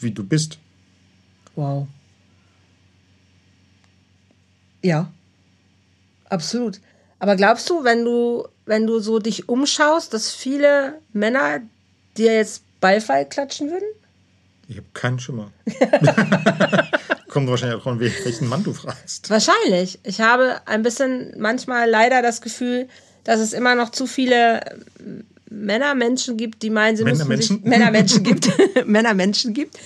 [0.00, 0.58] wie du bist?
[1.56, 1.88] Wow.
[4.82, 5.10] Ja.
[6.28, 6.80] Absolut.
[7.18, 11.60] Aber glaubst du, wenn du, wenn du so dich umschaust, dass viele Männer
[12.16, 13.88] dir jetzt Beifall klatschen würden?
[14.68, 15.50] Ich habe keinen Schimmer.
[17.28, 19.28] Kommt wahrscheinlich auch an, welchen Mann du fragst.
[19.30, 19.98] Wahrscheinlich.
[20.02, 22.88] Ich habe ein bisschen manchmal leider das Gefühl,
[23.24, 24.60] dass es immer noch zu viele
[25.50, 28.22] Männermenschen gibt, die meinen, sie müssen sich Männermenschen?
[28.24, 28.50] Gibt,
[28.86, 29.78] Männermenschen gibt,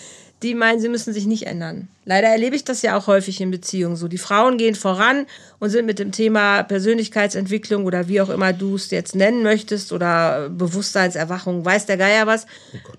[0.43, 1.89] die meinen, sie müssen sich nicht ändern.
[2.05, 4.09] Leider erlebe ich das ja auch häufig in Beziehungen so.
[4.09, 5.27] Die Frauen gehen voran
[5.61, 9.93] und sind mit dem Thema Persönlichkeitsentwicklung oder wie auch immer du es jetzt nennen möchtest
[9.93, 12.47] oder Bewusstseinserwachung, weiß der Geier was.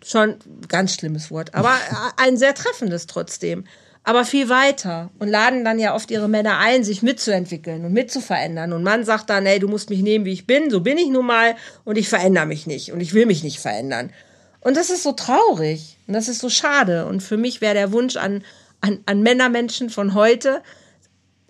[0.05, 0.35] Schon
[0.69, 1.73] ganz schlimmes Wort, aber
[2.17, 3.65] ein sehr treffendes trotzdem.
[4.05, 8.73] Aber viel weiter und laden dann ja oft ihre Männer ein, sich mitzuentwickeln und mitzuverändern.
[8.73, 11.07] Und man sagt dann, ey, du musst mich nehmen, wie ich bin, so bin ich
[11.07, 14.11] nun mal und ich verändere mich nicht und ich will mich nicht verändern.
[14.59, 17.05] Und das ist so traurig und das ist so schade.
[17.05, 18.43] Und für mich wäre der Wunsch an,
[18.81, 20.61] an, an Männermenschen von heute,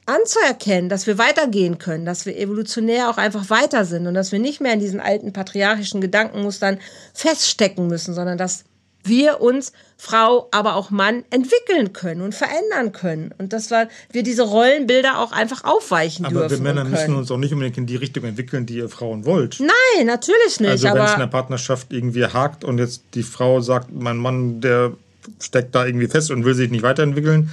[0.05, 4.39] anzuerkennen, dass wir weitergehen können, dass wir evolutionär auch einfach weiter sind und dass wir
[4.39, 6.79] nicht mehr in diesen alten patriarchischen Gedankenmustern
[7.13, 8.65] feststecken müssen, sondern dass
[9.03, 13.33] wir uns, Frau, aber auch Mann, entwickeln können und verändern können.
[13.37, 16.63] Und dass wir, wir diese Rollenbilder auch einfach aufweichen Aber wir dürfen.
[16.63, 17.17] Männer und müssen können.
[17.17, 19.59] uns auch nicht unbedingt in die Richtung entwickeln, die ihr Frauen wollt.
[19.59, 20.69] Nein, natürlich nicht.
[20.69, 24.17] Also wenn es in aber der Partnerschaft irgendwie hakt und jetzt die Frau sagt, mein
[24.17, 24.93] Mann, der
[25.39, 27.49] steckt da irgendwie fest und will sich nicht weiterentwickeln,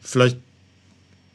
[0.00, 0.38] vielleicht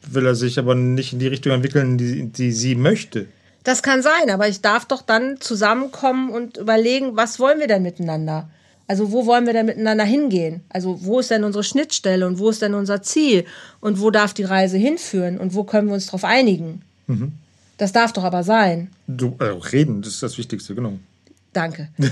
[0.06, 3.26] will er sich aber nicht in die Richtung entwickeln, die, die sie möchte.
[3.62, 7.82] Das kann sein, aber ich darf doch dann zusammenkommen und überlegen, was wollen wir denn
[7.82, 8.48] miteinander?
[8.86, 10.62] Also wo wollen wir denn miteinander hingehen?
[10.68, 13.44] Also wo ist denn unsere Schnittstelle und wo ist denn unser Ziel?
[13.80, 15.38] Und wo darf die Reise hinführen?
[15.38, 16.82] Und wo können wir uns darauf einigen?
[17.78, 18.90] Das darf doch aber sein.
[19.06, 20.92] Du, äh, reden, das ist das Wichtigste, genau.
[21.52, 21.88] Danke.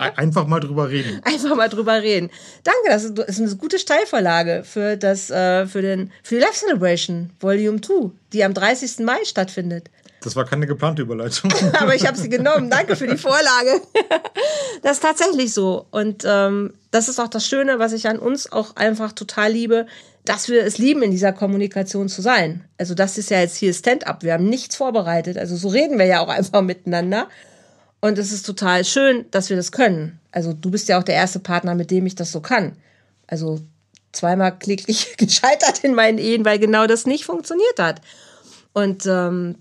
[0.00, 1.20] Ein- Einfach mal drüber reden.
[1.24, 2.30] Einfach mal drüber reden.
[2.64, 6.40] Danke, das ist, das ist eine gute Steilvorlage für, das, äh, für, den, für die
[6.40, 9.00] Life Celebration Volume 2, die am 30.
[9.04, 9.90] Mai stattfindet.
[10.26, 11.54] Das war keine geplante Überleitung.
[11.80, 12.68] aber ich habe sie genommen.
[12.68, 13.80] Danke für die Vorlage.
[14.82, 15.86] Das ist tatsächlich so.
[15.90, 19.86] Und ähm, das ist auch das Schöne, was ich an uns auch einfach total liebe,
[20.24, 22.64] dass wir es lieben, in dieser Kommunikation zu sein.
[22.76, 24.22] Also das ist ja jetzt hier Stand-up.
[24.22, 25.38] Wir haben nichts vorbereitet.
[25.38, 27.28] Also so reden wir ja auch einfach miteinander.
[28.00, 30.20] Und es ist total schön, dass wir das können.
[30.30, 32.76] Also du bist ja auch der erste Partner, mit dem ich das so kann.
[33.26, 33.60] Also
[34.12, 38.02] zweimal kläglich gescheitert in meinen Ehen, weil genau das nicht funktioniert hat.
[38.72, 39.56] Und ähm,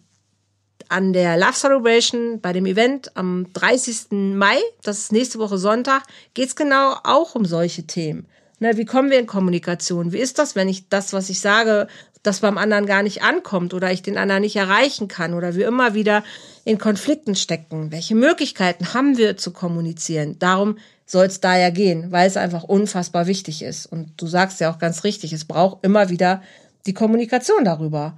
[0.90, 4.36] an der Love Celebration bei dem Event am 30.
[4.36, 8.28] Mai, das ist nächste Woche Sonntag, geht's genau auch um solche Themen.
[8.60, 10.14] Ne, wie kommen wir in Kommunikation?
[10.14, 11.88] Wie ist das, wenn ich das, was ich sage,
[12.26, 15.68] das beim anderen gar nicht ankommt oder ich den anderen nicht erreichen kann oder wir
[15.68, 16.24] immer wieder
[16.64, 17.92] in Konflikten stecken.
[17.92, 20.40] Welche Möglichkeiten haben wir zu kommunizieren?
[20.40, 23.86] Darum soll es da ja gehen, weil es einfach unfassbar wichtig ist.
[23.86, 26.42] Und du sagst ja auch ganz richtig, es braucht immer wieder
[26.88, 28.18] die Kommunikation darüber.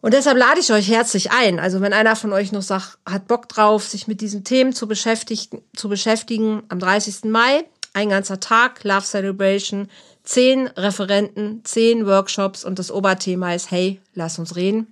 [0.00, 1.58] Und deshalb lade ich euch herzlich ein.
[1.58, 4.86] Also wenn einer von euch noch sagt, hat Bock drauf, sich mit diesen Themen zu
[4.86, 7.24] beschäftigen, zu beschäftigen, am 30.
[7.24, 9.88] Mai, ein ganzer Tag, Love Celebration,
[10.22, 14.86] zehn Referenten, zehn Workshops und das Oberthema ist, hey, lass uns reden.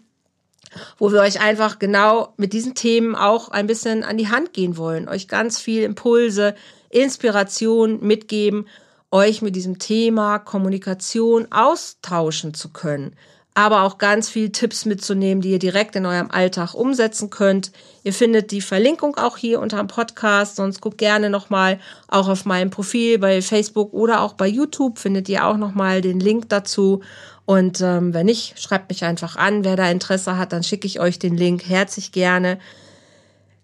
[0.99, 4.77] Wo wir euch einfach genau mit diesen Themen auch ein bisschen an die Hand gehen
[4.77, 6.57] wollen, euch ganz viel Impulse,
[6.91, 8.67] Inspiration mitgeben,
[9.13, 13.15] euch mit diesem Thema Kommunikation austauschen zu können
[13.57, 17.73] aber auch ganz viel Tipps mitzunehmen, die ihr direkt in eurem Alltag umsetzen könnt.
[18.05, 22.45] Ihr findet die Verlinkung auch hier unter dem Podcast, sonst guckt gerne nochmal auch auf
[22.45, 27.01] meinem Profil bei Facebook oder auch bei YouTube findet ihr auch nochmal den Link dazu.
[27.47, 29.65] Und ähm, wenn nicht, schreibt mich einfach an.
[29.65, 32.59] Wer da Interesse hat, dann schicke ich euch den Link herzlich gerne.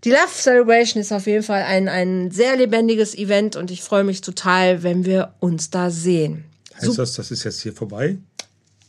[0.05, 4.05] Die Love Celebration ist auf jeden Fall ein, ein sehr lebendiges Event und ich freue
[4.05, 6.47] mich total, wenn wir uns da sehen.
[6.81, 8.17] Heißt das, das ist jetzt hier vorbei?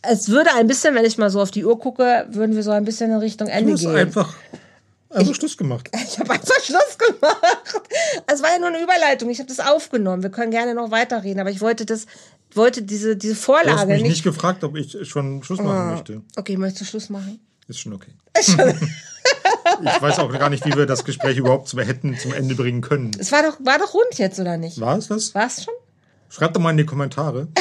[0.03, 2.71] Es würde ein bisschen, wenn ich mal so auf die Uhr gucke, würden wir so
[2.71, 3.95] ein bisschen in Richtung Ende du hast gehen.
[3.95, 4.33] einfach,
[5.09, 5.89] einfach Schluss gemacht.
[6.07, 7.81] Ich habe einfach Schluss gemacht.
[8.31, 9.29] Es war ja nur eine Überleitung.
[9.29, 10.23] Ich habe das aufgenommen.
[10.23, 12.05] Wir können gerne noch weiterreden, aber ich wollte das,
[12.53, 14.11] wollte diese, diese Vorlage Du hast mich nicht.
[14.11, 16.21] nicht gefragt, ob ich schon Schluss machen Ah, möchte.
[16.35, 17.39] Okay, möchtest du Schluss machen?
[17.67, 18.11] Ist schon okay.
[18.37, 22.81] ich weiß auch gar nicht, wie wir das Gespräch überhaupt zum, hätten zum Ende bringen
[22.81, 23.11] können.
[23.17, 24.79] Es war doch, war doch rund jetzt, oder nicht?
[24.79, 25.33] War es das?
[25.33, 25.73] War es schon?
[26.33, 27.47] Schreibt doch mal in die Kommentare.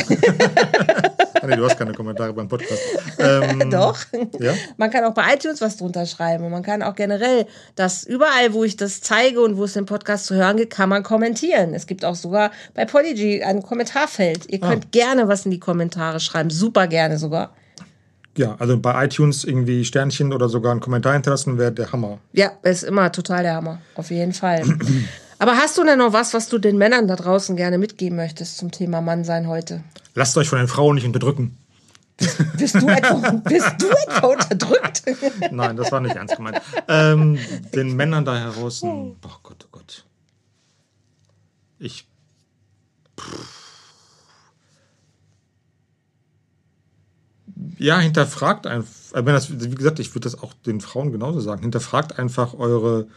[1.43, 2.81] ah, nee, du hast keine Kommentare beim Podcast.
[3.19, 3.99] Ähm, Doch.
[4.41, 4.55] Ja?
[4.79, 6.45] Man kann auch bei iTunes was drunter schreiben.
[6.45, 7.45] Und man kann auch generell
[7.75, 10.89] das überall, wo ich das zeige und wo es den Podcast zu hören gibt, kann
[10.89, 11.75] man kommentieren.
[11.75, 14.51] Es gibt auch sogar bei Podigy ein Kommentarfeld.
[14.51, 16.49] Ihr könnt gerne was in die Kommentare schreiben.
[16.49, 17.55] Super gerne sogar.
[18.39, 22.21] Ja, also bei iTunes irgendwie Sternchen oder sogar einen Kommentar hinterlassen wäre der Hammer.
[22.33, 23.83] Ja, ist immer total der Hammer.
[23.97, 24.65] Auf jeden Fall.
[25.43, 28.59] Aber hast du denn noch was, was du den Männern da draußen gerne mitgeben möchtest
[28.59, 29.83] zum Thema Mannsein heute?
[30.15, 31.59] Lasst euch von den Frauen nicht unterdrücken.
[32.57, 35.03] Bist du etwa, bist du etwa unterdrückt?
[35.51, 36.61] Nein, das war nicht ernst gemeint.
[36.87, 37.41] Ähm,
[37.75, 38.85] den Männern da heraus.
[38.85, 40.05] Oh Gott, oh Gott.
[41.81, 42.07] Ich.
[47.79, 48.93] Ja, hinterfragt einfach.
[49.13, 51.63] Das, wie gesagt, ich würde das auch den Frauen genauso sagen.
[51.63, 53.09] Hinterfragt einfach eure,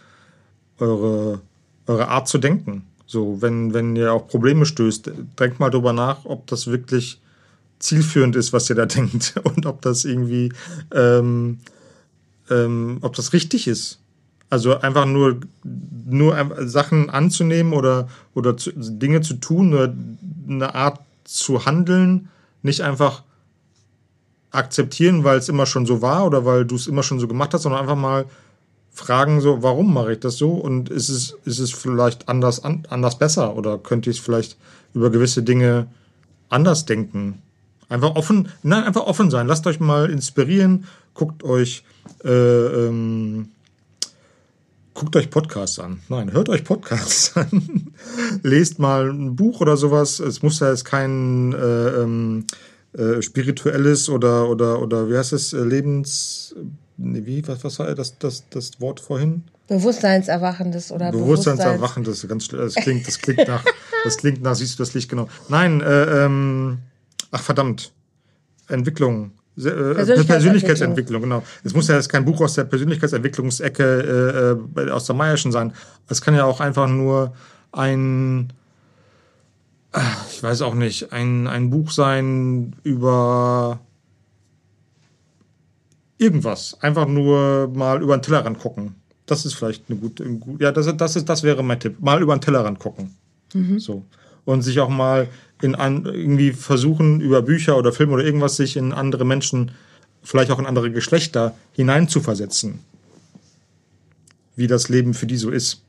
[0.79, 1.43] eure,
[1.87, 2.83] eure Art zu denken.
[3.07, 7.19] So, wenn, wenn ihr auf Probleme stößt, denkt mal drüber nach, ob das wirklich
[7.79, 10.51] zielführend ist, was ihr da denkt und ob das irgendwie,
[10.93, 11.59] ähm,
[12.49, 13.99] ähm, ob das richtig ist.
[14.49, 19.93] Also einfach nur, nur Sachen anzunehmen oder, oder zu, Dinge zu tun, nur
[20.47, 22.29] eine Art zu handeln,
[22.61, 23.23] nicht einfach
[24.51, 27.53] akzeptieren, weil es immer schon so war oder weil du es immer schon so gemacht
[27.53, 28.25] hast, sondern einfach mal
[28.95, 32.87] fragen so, warum mache ich das so und ist es, ist es vielleicht anders, an,
[32.89, 34.57] anders besser oder könnte ich es vielleicht
[34.93, 35.87] über gewisse Dinge
[36.49, 37.41] anders denken?
[37.89, 39.47] Einfach offen, nein, einfach offen sein.
[39.47, 41.83] Lasst euch mal inspirieren, guckt euch,
[42.23, 43.49] äh, ähm,
[44.93, 45.99] guckt euch Podcasts an.
[46.07, 47.93] Nein, hört euch Podcasts an.
[48.43, 50.19] Lest mal ein Buch oder sowas.
[50.19, 52.45] Es muss ja jetzt kein äh, ähm,
[52.93, 56.55] äh, spirituelles oder, oder, oder wie heißt es, äh, Lebens.
[56.97, 59.43] Nee, wie, was, was war das, das, das Wort vorhin?
[59.67, 63.63] Bewusstseinserwachendes oder Bewusstseinserwachen, das, ist ganz, das klingt, das klingt nach,
[64.03, 65.27] das klingt nach, siehst du das Licht genau.
[65.49, 66.77] Nein, äh, ähm,
[67.31, 67.91] ach verdammt,
[68.67, 70.27] Entwicklung, äh, Persönlichkeitsentwicklung.
[70.27, 71.43] Persönlichkeitsentwicklung, genau.
[71.63, 75.73] Es muss ja jetzt kein Buch aus der Persönlichkeitsentwicklungsecke äh, äh, aus der Meierschen sein.
[76.07, 77.33] Es kann ja auch einfach nur
[77.71, 78.53] ein,
[79.93, 83.79] ah, ich weiß auch nicht, ein, ein Buch sein über
[86.17, 86.77] irgendwas.
[86.81, 88.95] Einfach nur mal über den Tellerrand gucken.
[89.25, 91.99] Das ist vielleicht eine gute, ein gut, ja, das, das, ist, das wäre mein Tipp.
[91.99, 93.15] Mal über den Tellerrand gucken.
[93.79, 94.05] So.
[94.45, 95.27] Und sich auch mal
[95.61, 99.71] in an, irgendwie versuchen, über Bücher oder Filme oder irgendwas, sich in andere Menschen,
[100.21, 102.79] vielleicht auch in andere Geschlechter hineinzuversetzen.
[104.55, 105.81] Wie das Leben für die so ist.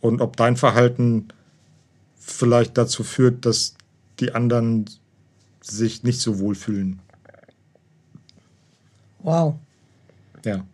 [0.00, 1.28] Und ob dein Verhalten
[2.16, 3.74] vielleicht dazu führt, dass
[4.20, 4.86] die anderen
[5.60, 7.00] sich nicht so wohlfühlen.
[9.20, 9.54] Wow.
[10.44, 10.64] Ja.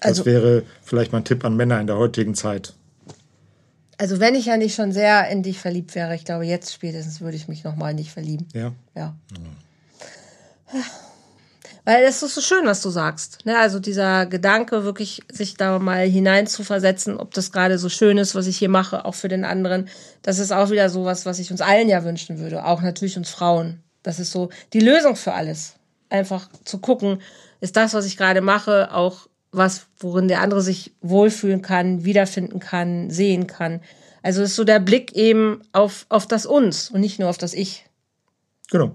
[0.00, 2.74] Das Also- wäre vielleicht mein Tipp an Männer in der heutigen Zeit.
[3.98, 7.20] Also wenn ich ja nicht schon sehr in dich verliebt wäre, ich glaube jetzt spätestens
[7.20, 8.48] würde ich mich nochmal in dich verlieben.
[8.52, 8.72] Ja.
[8.96, 9.14] Ja.
[11.84, 13.44] Weil es ist so schön, was du sagst.
[13.44, 13.58] Ne?
[13.58, 18.18] Also dieser Gedanke, wirklich sich da mal hinein zu versetzen, ob das gerade so schön
[18.18, 19.88] ist, was ich hier mache, auch für den anderen.
[20.22, 22.64] Das ist auch wieder sowas, was ich uns allen ja wünschen würde.
[22.64, 23.82] Auch natürlich uns Frauen.
[24.04, 25.74] Das ist so die Lösung für alles.
[26.12, 27.20] Einfach zu gucken,
[27.60, 32.58] ist das, was ich gerade mache, auch was, worin der andere sich wohlfühlen kann, wiederfinden
[32.58, 33.80] kann, sehen kann.
[34.22, 37.54] Also ist so der Blick eben auf, auf das Uns und nicht nur auf das
[37.54, 37.84] Ich.
[38.70, 38.92] Genau.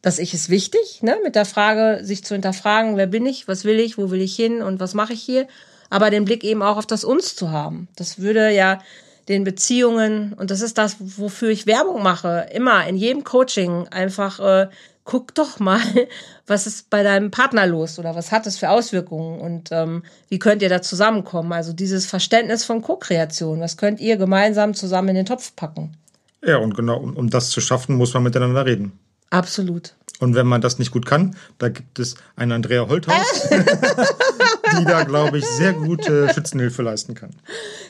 [0.00, 1.16] Das Ich ist wichtig, ne?
[1.24, 4.36] mit der Frage, sich zu hinterfragen, wer bin ich, was will ich, wo will ich
[4.36, 5.48] hin und was mache ich hier.
[5.88, 7.88] Aber den Blick eben auch auf das Uns zu haben.
[7.96, 8.80] Das würde ja
[9.28, 14.40] den Beziehungen, und das ist das, wofür ich Werbung mache, immer in jedem Coaching einfach,
[14.40, 14.68] äh,
[15.04, 15.80] guck doch mal,
[16.46, 20.38] was ist bei deinem Partner los oder was hat es für Auswirkungen und ähm, wie
[20.38, 21.52] könnt ihr da zusammenkommen?
[21.52, 25.96] Also dieses Verständnis von Co-Kreation, was könnt ihr gemeinsam zusammen in den Topf packen?
[26.42, 28.98] Ja, und genau, um, um das zu schaffen, muss man miteinander reden.
[29.30, 29.94] Absolut.
[30.20, 33.48] Und wenn man das nicht gut kann, da gibt es eine Andrea Holthaus,
[34.78, 37.30] die da, glaube ich, sehr gute Schützenhilfe leisten kann.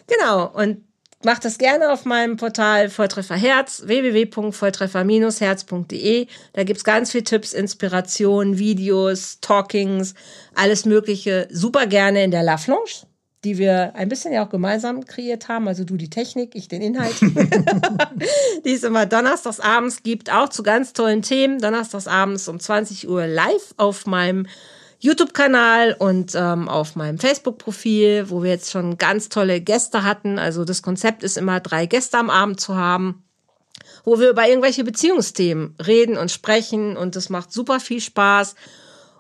[0.07, 0.47] Genau.
[0.47, 0.79] Und
[1.25, 6.27] macht das gerne auf meinem Portal Volltreffer Herz, www.volltreffer-herz.de.
[6.53, 10.15] Da gibt's ganz viele Tipps, Inspirationen, Videos, Talkings,
[10.55, 11.49] alles Mögliche.
[11.51, 13.07] Super gerne in der La Flanche,
[13.45, 15.69] die wir ein bisschen ja auch gemeinsam kreiert haben.
[15.69, 17.15] Also du die Technik, ich den Inhalt.
[18.65, 21.59] die es immer donnerstags abends gibt, auch zu ganz tollen Themen.
[21.59, 24.47] Donnerstags abends um 20 Uhr live auf meinem
[25.05, 30.39] YouTube-Kanal und ähm, auf meinem Facebook-Profil, wo wir jetzt schon ganz tolle Gäste hatten.
[30.39, 33.23] Also das Konzept ist immer, drei Gäste am Abend zu haben,
[34.05, 38.55] wo wir über irgendwelche Beziehungsthemen reden und sprechen und das macht super viel Spaß.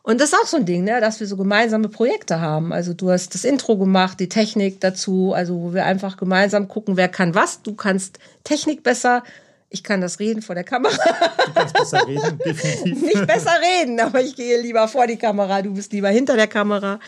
[0.03, 2.73] Und das ist auch so ein Ding, ne, dass wir so gemeinsame Projekte haben.
[2.73, 6.97] Also du hast das Intro gemacht, die Technik dazu, also wo wir einfach gemeinsam gucken,
[6.97, 7.61] wer kann was.
[7.61, 9.23] Du kannst Technik besser,
[9.75, 10.97] ich kann das reden vor der Kamera.
[11.47, 13.03] Du kannst besser reden, definitiv.
[13.03, 16.47] Nicht besser reden, aber ich gehe lieber vor die Kamera, du bist lieber hinter der
[16.47, 17.01] Kamera.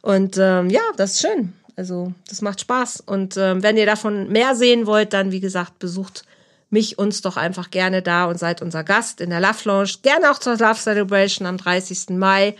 [0.00, 1.52] Und ähm, ja, das ist schön.
[1.76, 3.02] Also das macht Spaß.
[3.06, 6.24] Und ähm, wenn ihr davon mehr sehen wollt, dann wie gesagt, besucht
[6.70, 9.92] mich, uns doch einfach gerne da und seid unser Gast in der Love Lounge.
[10.02, 12.10] Gerne auch zur Love Celebration am 30.
[12.10, 12.56] Mai.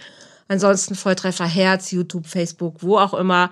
[0.46, 3.51] Ansonsten Volltreffer Herz, YouTube, Facebook, wo auch immer.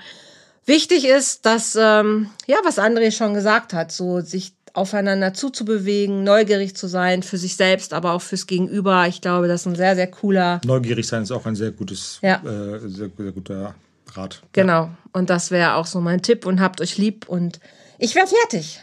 [0.66, 6.76] Wichtig ist, dass, ähm, ja, was André schon gesagt hat, so sich aufeinander zuzubewegen, neugierig
[6.76, 9.06] zu sein für sich selbst, aber auch fürs Gegenüber.
[9.08, 10.60] Ich glaube, das ist ein sehr, sehr cooler.
[10.64, 12.36] Neugierig sein ist auch ein sehr gutes, Ja.
[12.44, 13.74] äh, sehr, sehr guter
[14.14, 14.42] Rat.
[14.52, 14.90] Genau.
[15.12, 17.60] Und das wäre auch so mein Tipp und habt euch lieb und
[17.98, 18.80] ich wäre fertig.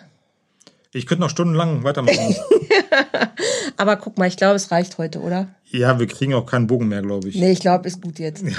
[0.95, 2.35] Ich könnte noch stundenlang weitermachen.
[3.77, 5.47] Aber guck mal, ich glaube, es reicht heute, oder?
[5.71, 7.35] ja, wir kriegen auch keinen Bogen mehr, glaube ich.
[7.35, 8.43] Nee, ich glaube, ist gut jetzt.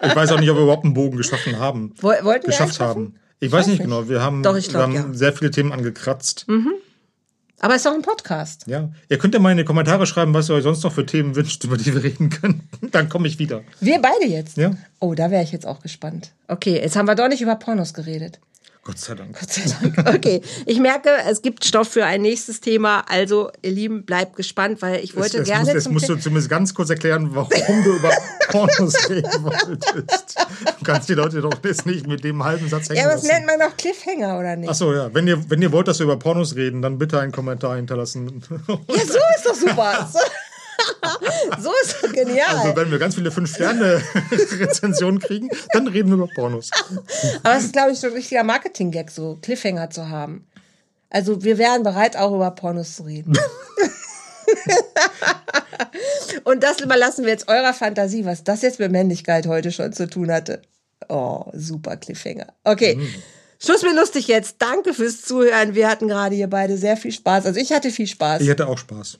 [0.00, 1.92] Ich weiß auch nicht, ob wir überhaupt einen Bogen geschaffen haben.
[2.00, 3.04] Woll- wollten wir geschafft einen schaffen?
[3.06, 3.14] haben.
[3.40, 3.84] Ich weiß nicht nicht.
[3.84, 4.08] genau.
[4.08, 5.06] Wir haben, Doch, glaub, wir haben ja.
[5.12, 6.46] sehr viele Themen angekratzt.
[7.60, 8.64] Aber es ist doch ein Podcast.
[8.66, 8.88] Ja.
[9.08, 11.34] Ihr könnt ja mal in die Kommentare schreiben, was ihr euch sonst noch für Themen
[11.34, 12.68] wünscht, über die wir reden können.
[12.92, 13.62] Dann komme ich wieder.
[13.80, 14.56] Wir beide jetzt.
[14.56, 14.72] Ja.
[15.00, 16.32] Oh, da wäre ich jetzt auch gespannt.
[16.46, 18.38] Okay, jetzt haben wir doch nicht über Pornos geredet.
[18.88, 19.38] Gott sei Dank.
[19.38, 20.16] Gott sei Dank.
[20.16, 23.04] Okay, ich merke, es gibt Stoff für ein nächstes Thema.
[23.06, 26.48] Also, ihr Lieben, bleibt gespannt, weil ich wollte Jetzt gerne musst, jetzt musst du zumindest
[26.48, 28.10] ganz kurz erklären, warum du über
[28.48, 30.38] Pornos reden wolltest.
[30.78, 33.24] Du kannst die Leute doch jetzt nicht mit dem halben Satz hängen Ja, aber das
[33.24, 34.70] nennt man doch Cliffhanger, oder nicht?
[34.70, 35.12] Achso, ja.
[35.12, 38.42] Wenn ihr, wenn ihr wollt, dass wir über Pornos reden, dann bitte einen Kommentar hinterlassen.
[38.68, 40.10] Ja, so ist doch super.
[41.60, 42.56] So, ist doch genial.
[42.56, 46.70] Also, wenn wir ganz viele 5-Sterne-Rezensionen kriegen, dann reden wir über Pornos.
[47.42, 50.46] Aber es ist, glaube ich, so ein richtiger Marketing-Gag, so Cliffhanger zu haben.
[51.10, 53.36] Also, wir wären bereit, auch über Pornos zu reden.
[56.44, 60.08] Und das überlassen wir jetzt eurer Fantasie, was das jetzt mit Männlichkeit heute schon zu
[60.08, 60.62] tun hatte.
[61.08, 62.46] Oh, super Cliffhanger.
[62.64, 62.98] Okay.
[63.60, 64.56] Schluss mit lustig jetzt.
[64.60, 65.74] Danke fürs Zuhören.
[65.74, 67.46] Wir hatten gerade hier beide sehr viel Spaß.
[67.46, 68.40] Also ich hatte viel Spaß.
[68.42, 69.18] Ich hatte auch Spaß.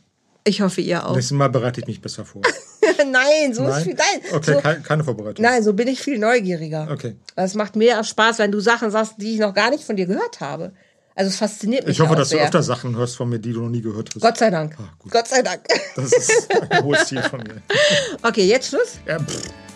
[0.49, 1.15] Ich hoffe, ihr auch.
[1.15, 2.41] Nächstes Mal bereite ich mich besser vor.
[3.11, 3.95] nein, so ist viel.
[3.95, 5.43] Nein, Okay, so, keine, keine Vorbereitung.
[5.45, 6.89] nein, so bin ich viel neugieriger.
[6.91, 7.17] Okay.
[7.37, 10.07] Es macht auch Spaß, wenn du Sachen sagst, die ich noch gar nicht von dir
[10.07, 10.73] gehört habe.
[11.15, 12.45] Also es fasziniert mich Ich hoffe, dass du sehr.
[12.45, 14.23] öfter Sachen hörst von mir, die du noch nie gehört hast.
[14.23, 14.77] Gott sei Dank.
[14.79, 14.89] Ah.
[15.11, 15.61] Gott sei Dank.
[15.97, 17.61] Das ist ein hohes Ziel von mir.
[18.23, 19.01] Okay, jetzt Schluss?
[19.07, 19.19] Ja.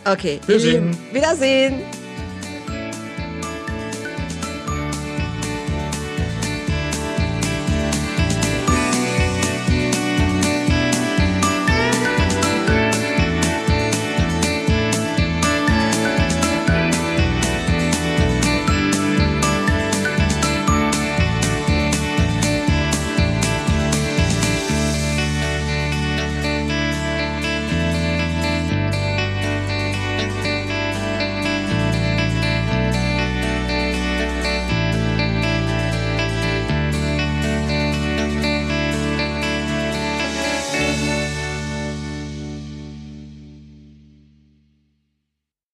[0.05, 0.41] Okay.
[0.47, 0.97] Wir sehen.
[1.13, 1.81] Wiedersehen.